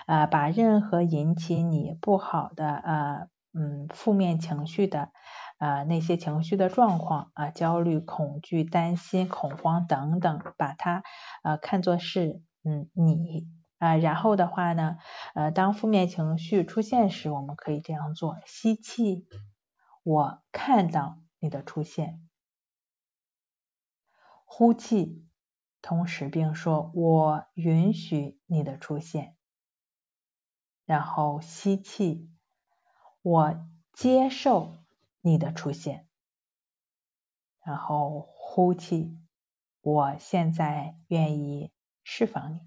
[0.06, 0.26] 啊？
[0.26, 5.10] 把任何引起你不好的啊，嗯，负面情绪的。
[5.58, 11.04] 啊，那些情绪的状况啊，焦虑、恐惧、担心、恐慌等等，把它
[11.42, 13.46] 呃看作是嗯你
[13.78, 14.96] 啊，然后的话呢，
[15.34, 19.24] 呃，当负面情绪出现时，我们可以这样做：吸气，
[20.04, 22.20] 我看到你的出现；
[24.44, 25.26] 呼气，
[25.82, 29.34] 同时并说我允许你的出现；
[30.84, 32.30] 然后吸气，
[33.22, 34.76] 我接受。
[35.26, 36.06] 你的出现，
[37.62, 39.18] 然后呼气，
[39.80, 42.60] 我现在愿意释放你。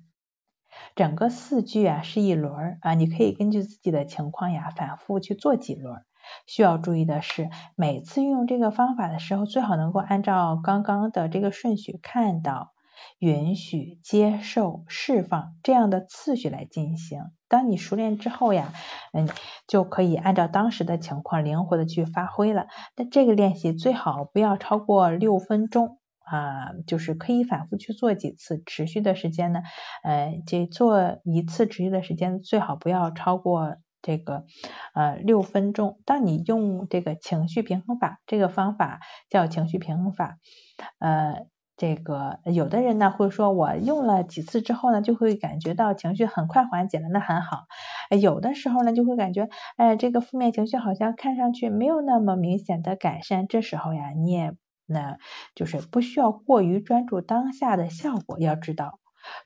[0.95, 6.03] 整个四句啊是一轮啊，你可以根据自己的情况呀反复去做几轮。
[6.45, 12.73] 需要注意的是，每次运用这个方法的时候，最好能够按照刚刚的这个顺序看到。
[13.19, 17.21] 允许、接受、释放这样的次序来进行。
[17.47, 18.73] 当你熟练之后呀，
[19.13, 19.29] 嗯，
[19.67, 22.65] 就可以按照当时的情况灵活的去发挥了。
[22.95, 29.61] 那这个练习最好不要超过六分钟啊，就是可以反复去做几次，持续的时间呢，
[30.03, 34.45] 呃，这做一次持续的时间最好不要超过这个
[34.93, 35.99] 呃六分钟。
[36.05, 40.37] 当你用这个情绪平衡法这个方法叫情绪平衡法，
[40.99, 41.45] 呃。
[41.79, 47.65] 这个有的人呢会说，我用了几次之后呢，就会感觉到情绪很快缓解了，那很好。
[48.19, 53.47] 有的时候呢，就会感觉，哎，这个负面情绪好像看上去没有那么明显的改善。
[53.47, 54.53] 这时候呀，你也
[54.87, 55.19] 那
[55.53, 58.39] 就是不需要过于专注当下的效果。
[58.39, 58.97] 要知道，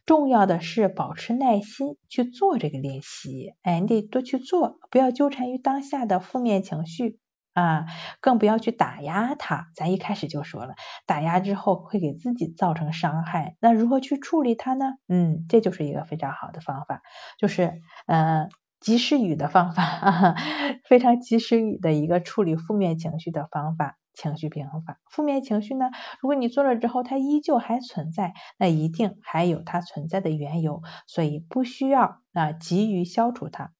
[0.06, 3.54] 重要的是保持耐心去做这个练习。
[3.64, 7.20] 哎，你得多去做，不要纠缠于当下的负面情绪。
[7.54, 7.86] 啊，
[8.22, 9.68] 更不要去打压它。
[9.76, 10.76] 咱一开始就说了，
[11.06, 13.58] 打压之后会给自己造成伤害。
[13.60, 14.86] 那如何去处理它呢？
[15.10, 17.02] 嗯，这就是一个非常好的方法，
[17.38, 18.50] 就是嗯
[18.82, 20.36] 及时雨的方法，
[20.90, 24.98] 非常及时雨的一个处理负面情绪的方法，情绪平衡法。
[25.10, 33.72] 负面情绪呢，如果你做了之后它依旧还存在，那一定还有它存在的缘由，所以不需要啊急于消除它。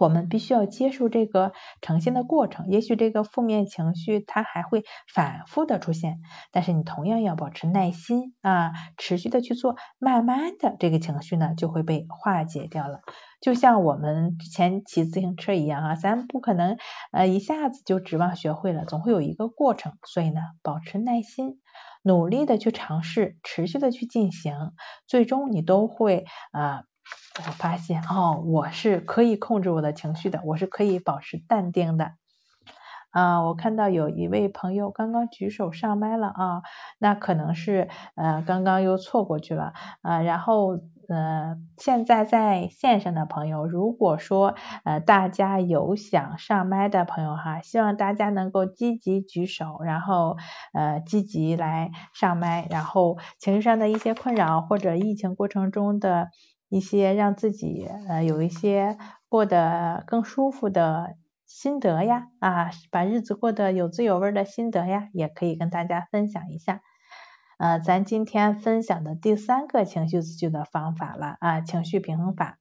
[0.00, 4.82] 我们必须要接受这个呈现的过程，也许这个负面情绪它还会
[5.12, 6.22] 反复的出现，
[6.52, 13.00] 但是你同样要保持耐心啊，持续的去做，慢慢的这个情绪呢就会被化解掉了。
[13.42, 16.78] 就像我们之前骑自行车一样啊，咱不可能
[17.12, 21.60] 呃一下子就指望学会了，总会有一个过程，所以呢，保持耐心，
[22.02, 24.72] 努力的去尝试，持续的去进行，
[25.06, 26.84] 最终你都会啊。
[27.46, 32.12] 我发现哦，我是可以控制我的情绪的，我是可以保持淡定的。
[33.10, 36.62] 啊，我看到有一位朋友刚刚举手上麦了啊，
[36.98, 40.20] 那可能是呃刚刚又错过去了啊。
[40.22, 44.54] 然后呃现在在线上的朋友，如果说
[44.84, 50.36] 呃大家有想上麦的朋友哈，希望大家能够积极举手，然后
[50.72, 56.28] 呃积极来上麦，然后情绪上的一些困扰或者疫情过程中的。
[56.70, 58.96] 一些让自己呃有一些
[59.28, 66.80] 过得更舒服的心得呀啊，把日子过得有滋有味的心得呀，也可以跟大家分享一下。
[67.58, 72.58] 呃，咱今天分享的第三个情绪自救的方法了啊，情绪平衡法。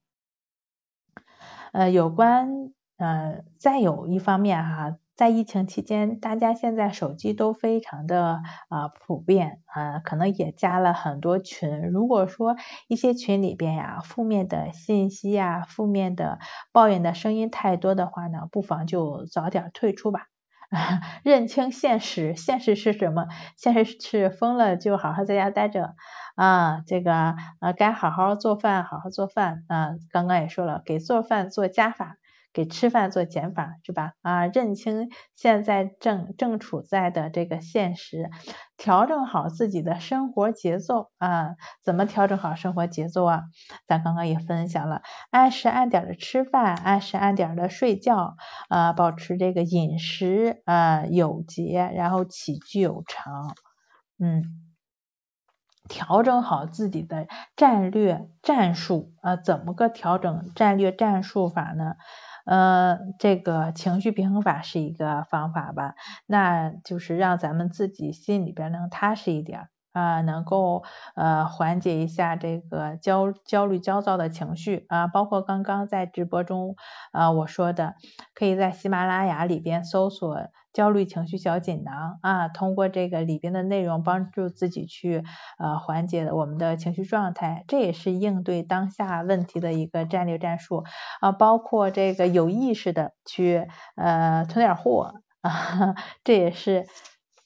[1.71, 4.97] 呃，有关呃再有一方面哈。
[5.19, 8.39] 在疫情期间，大家现在手机都非常的
[8.69, 11.81] 啊普遍啊，可能也加了很多群。
[11.91, 12.55] 如果说
[12.87, 16.39] 一些群里边呀，负面的信息呀、负面的
[16.71, 20.27] 抱怨的声音太多的话呢，不妨就早点退出吧。
[21.23, 23.27] 认清现实，现实是什么？
[23.57, 25.95] 现实是疯了就好好在家待着
[26.35, 27.13] 啊，这个
[27.59, 29.95] 啊该好好做饭，好好做饭啊。
[30.11, 32.15] 刚刚也说了，给做饭做加法。
[32.59, 34.15] 给吃饭做减法是吧？
[34.21, 38.29] 啊，认清现在正正处在的这个现实，
[38.75, 41.55] 调整好自己的生活节奏啊。
[41.85, 43.43] 怎么调整好生活节奏啊？
[43.87, 48.35] 咱刚刚也分享了，按时按点的吃饭，按时按点的睡觉
[48.67, 53.55] 啊，保持这个饮食啊有节，然后起居有常，
[54.19, 54.43] 嗯，
[55.87, 59.37] 调整好自己的战略战术啊。
[59.37, 61.95] 怎么个调整战略战术法呢？
[62.49, 65.93] 呃，这个情绪平衡法是一个方法吧，
[66.25, 70.83] 那就是让咱们自己心里边能踏实一点啊，能够
[71.15, 76.75] 呃缓解一下这个焦焦虑焦躁的情绪啊，包括刚刚在直播中
[77.11, 77.93] 啊我说的，
[78.33, 80.35] 可以在喜马拉雅里边搜索。
[80.71, 85.23] 焦虑情绪小锦囊啊，通过这个里边的内容帮助自己去
[85.57, 90.83] 呃缓解我们的情绪状态，这也是应对当下问题的一个战略战术
[91.21, 96.85] 啊，包括这个有意识的去呃囤点货啊，这也是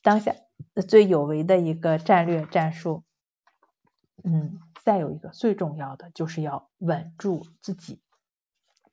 [0.02, 0.36] 当下
[0.88, 3.04] 最有为的一个战略战术。
[4.24, 8.03] 嗯，再有一个最重要的就是要稳住自己。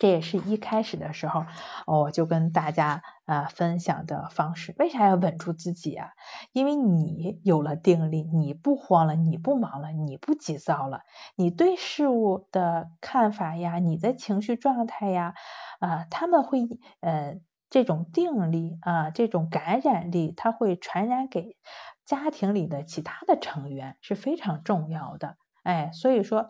[0.01, 1.45] 这也是一开始的时候，
[1.87, 4.75] 我就跟大家啊分享的方式。
[4.79, 6.09] 为啥要稳住自己啊？
[6.53, 11.03] 因为你有了定力，你不慌了，你不忙了，你不急躁了，
[11.37, 15.35] 你对事物的看法呀，你的情绪状态呀，
[15.81, 16.61] 啊，他们会
[17.01, 17.37] 呃
[17.69, 21.59] 这种定力啊，这种感染力，它会传染给
[22.07, 25.37] 家庭里的其他的成员，是非常重要的。
[25.63, 26.49] 哎，所以说。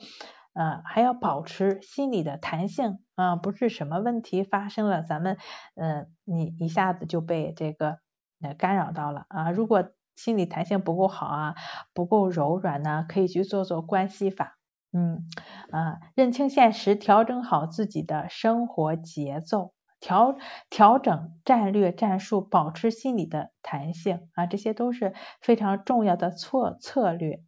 [0.52, 5.36] 啊，还要保持心理的弹性啊，不是什么问题发生了，咱们
[5.74, 7.98] 嗯，你一下子就被这个
[8.40, 9.50] 呃干扰到了啊。
[9.50, 11.54] 如果心理弹性不够好啊，
[11.94, 14.58] 不够柔软呢，可以去做做关系法，
[14.92, 15.24] 嗯
[15.70, 20.36] 啊，认清现实，调整好自己的生活节奏，调
[20.68, 27.42] 调整战略战术，保持心理的弹性啊，这些都是非常重要的策策略。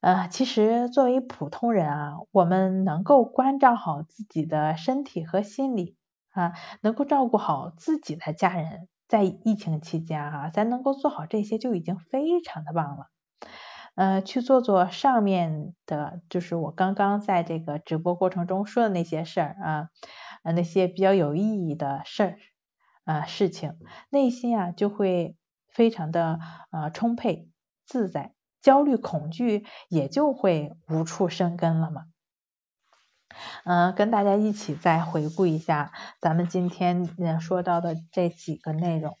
[0.00, 5.96] 呃，其实作为普通人啊，我们能够关照好自己的身体和心理
[6.30, 13.08] 啊，能够照顾好自己的家人，在疫情期间啊，咱能够做好这些就已经非常的棒了。
[13.94, 19.88] 呃，去做做上面的，就是我刚刚在这个直播过程中说的那些事儿啊，
[20.54, 22.38] 那些比较有意义的事儿
[23.04, 23.74] 啊事情，
[24.08, 25.36] 内心啊就会
[25.68, 26.38] 非常的
[26.70, 27.50] 呃充沛
[27.84, 28.32] 自在，
[28.62, 32.04] 焦虑恐惧也就会无处生根了嘛。
[33.64, 39.16] 嗯，跟大家一起再回顾一下咱们今天说到的这几个内容。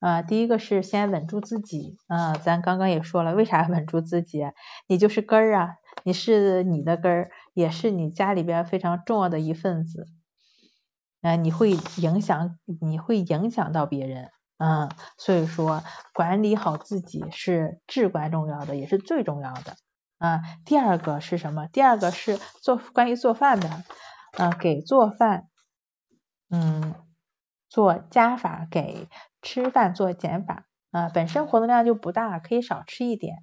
[0.00, 4.44] 啊，第一个是先稳住自己，啊，咱刚刚也说了，为啥稳住自己？
[4.86, 10.06] 你就是根儿啊，你是你的根儿，也是你家里边非常重要的一份子，
[11.22, 15.82] 啊，你会影响，你会影响到别人，嗯，所以说
[16.12, 19.76] 管理好自己是至关重要的，也是最重要的，
[20.18, 21.66] 啊，第二个是什么？
[21.68, 23.68] 第二个是做关于做饭的，
[24.36, 25.48] 啊，给做饭，
[26.50, 26.94] 嗯，
[27.68, 29.08] 做加法给。
[29.40, 33.36] 吃饭做减法啊，本身活动量就不大，可以少吃一点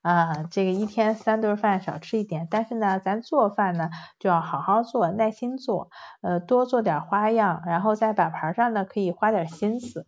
[0.00, 0.44] 啊。
[0.44, 3.90] 这个一天三顿饭少吃一点，但是呢，咱做饭呢
[4.20, 5.90] 就要好好做，耐心做，
[6.22, 10.06] 呃，多做点花样，然后在摆盘上呢可以花点心思。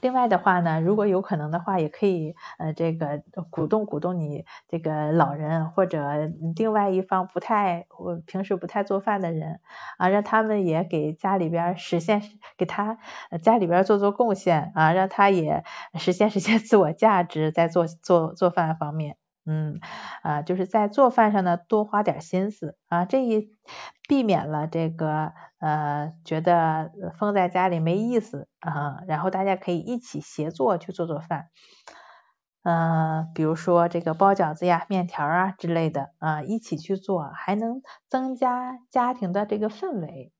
[0.00, 9.60] 另外的话呢，如果有可能的话，也可以呃这个鼓动鼓动你这个老人或者另外一方不太我平时不太做饭的人
[9.98, 12.22] 啊，让他们也给家里边实现
[12.56, 12.98] 给他
[13.42, 15.64] 家里边做做贡献啊，让他也
[15.94, 19.16] 实现实现自我价值，在做做做饭方面。
[19.46, 19.80] 嗯
[20.22, 23.50] 啊，就是在做饭上呢多花点心思啊，这一
[24.08, 31.48] 避免了这个呃觉得封在家里没意思啊，然后大家可以一起协作去做做饭，
[32.64, 40.32] 嗯，比如说这个包饺子呀、面条啊之类的啊，一起去做，还能增加家庭的这个氛围。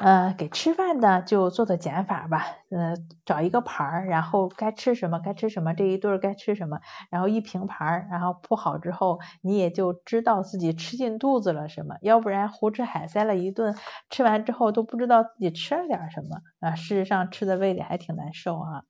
[0.00, 6.80] 呃，给吃饭的就做做减法吧，呃，找一个盘儿，然后该吃什么该吃什么，这一顿该吃什么，
[7.10, 13.76] 然后一平盘儿，然后铺好之后，你也就知道自己吃进肚子了什么，要不然胡吃海塞了一顿，
[14.10, 18.82] 吃完之后都不知道自己吃了点什么啊，事实上吃的胃里还挺难受啊。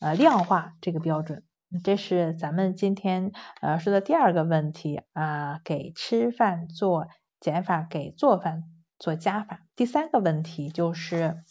[0.00, 1.44] 呃，量化这个标准，
[1.84, 3.30] 这是咱们今天
[3.60, 7.06] 呃说的第二个问题啊，给吃饭做
[7.38, 8.64] 减法，给做饭。
[9.02, 11.42] 做加法，第三个问题就是，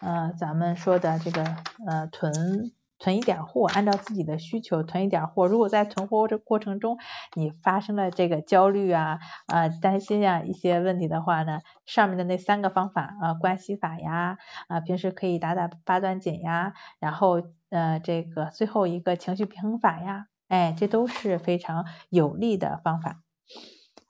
[0.00, 1.44] 呃，咱们说的这个
[1.86, 5.46] 呃囤囤一点货，按照自己的需求囤一点货。
[5.46, 6.98] 如果在囤货这过程中
[7.36, 23.22] 你发生了这个焦虑啊啊担心啊一些问题的话呢，上面的那三个方法啊关系法呀啊平时可以打打八段锦呀，然后呃这个最后一个情绪平衡法呀，哎这都是非常有利的方法。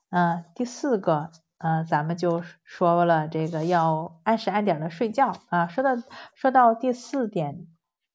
[0.08, 1.30] 嗯，第四个。
[1.58, 5.66] 嗯，咱们就说了这个要按时按点的睡觉啊。
[5.66, 5.90] 说到
[6.34, 7.66] 说到第四点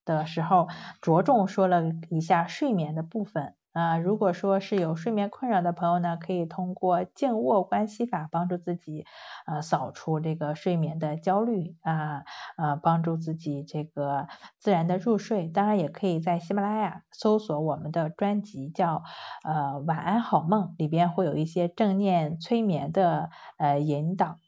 [0.04, 0.68] 的时候，
[1.02, 3.54] 着重说了一下睡眠的部分。
[3.74, 9.04] 啊，如果说是有睡眠困扰的朋友呢，可以通过静卧关系法帮助自己
[9.46, 12.22] 啊扫除这个睡眠的焦虑啊
[12.56, 15.48] 啊帮助自己这个自然的入睡。
[15.48, 19.02] 当然也可以在喜马拉雅搜索我们的专辑叫
[19.42, 24.38] 呃晚安好梦，里边会有一些正念催眠的呃引导，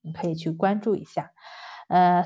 [0.00, 1.32] 你可以去关注一下
[1.88, 2.24] 呃。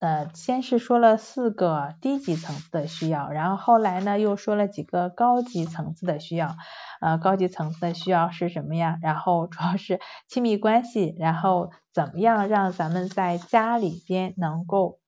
[0.00, 6.54] 呃，先是说了四个低级层次的需要，然后后来呢又说了几个高级层次的需要。
[7.00, 8.98] 呃，高级层次的需要是什么呀？
[9.02, 15.00] 然后主要是亲密关系，然后怎么样让咱们在家里边能够，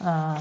[0.00, 0.38] 嗯，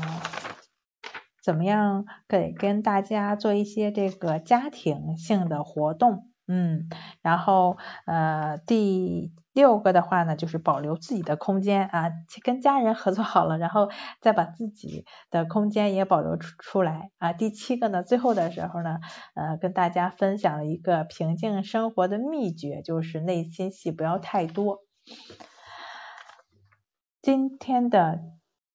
[1.41, 6.30] 怎么样给跟大家做一些这个家庭性的活动？
[6.47, 6.89] 嗯，
[7.21, 12.11] 然后呃第六个的话呢，就是保留自己的空间啊，
[12.43, 13.89] 跟家人合作好了，然后
[14.21, 17.31] 再把自己的空间也保留出出来啊。
[17.31, 18.99] 第七个呢，最后的时候呢，
[19.35, 24.79] 呃跟大家分享了一个平静生活的秘诀，就是内心戏不要太多。
[27.21, 28.19] 今天的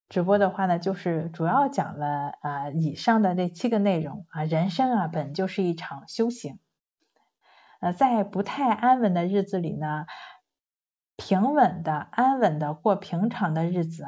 [0.08, 6.58] 直播的话呢，就是主要讲了啊以上的这七个内容啊，人生啊本就是一场修行。
[7.92, 10.06] 在不太安稳的日子里呢，
[11.16, 14.04] 平稳的、安稳的过平常的日子，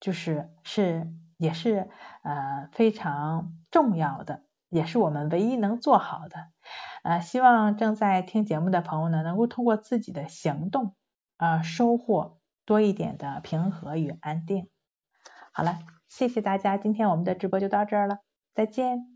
[0.00, 1.90] 就是是也是
[2.22, 6.48] 呃非常重要的，也是我们唯一能做好的。
[7.02, 10.94] 呃，希望正在听节目的朋友呢，能够通过自己的行动，
[11.36, 14.70] 呃，收获多一点的平和与安定。
[15.52, 15.78] 好了，
[16.08, 18.18] 谢谢大家，今天我们的直播就到这儿了，
[18.54, 19.11] 再见。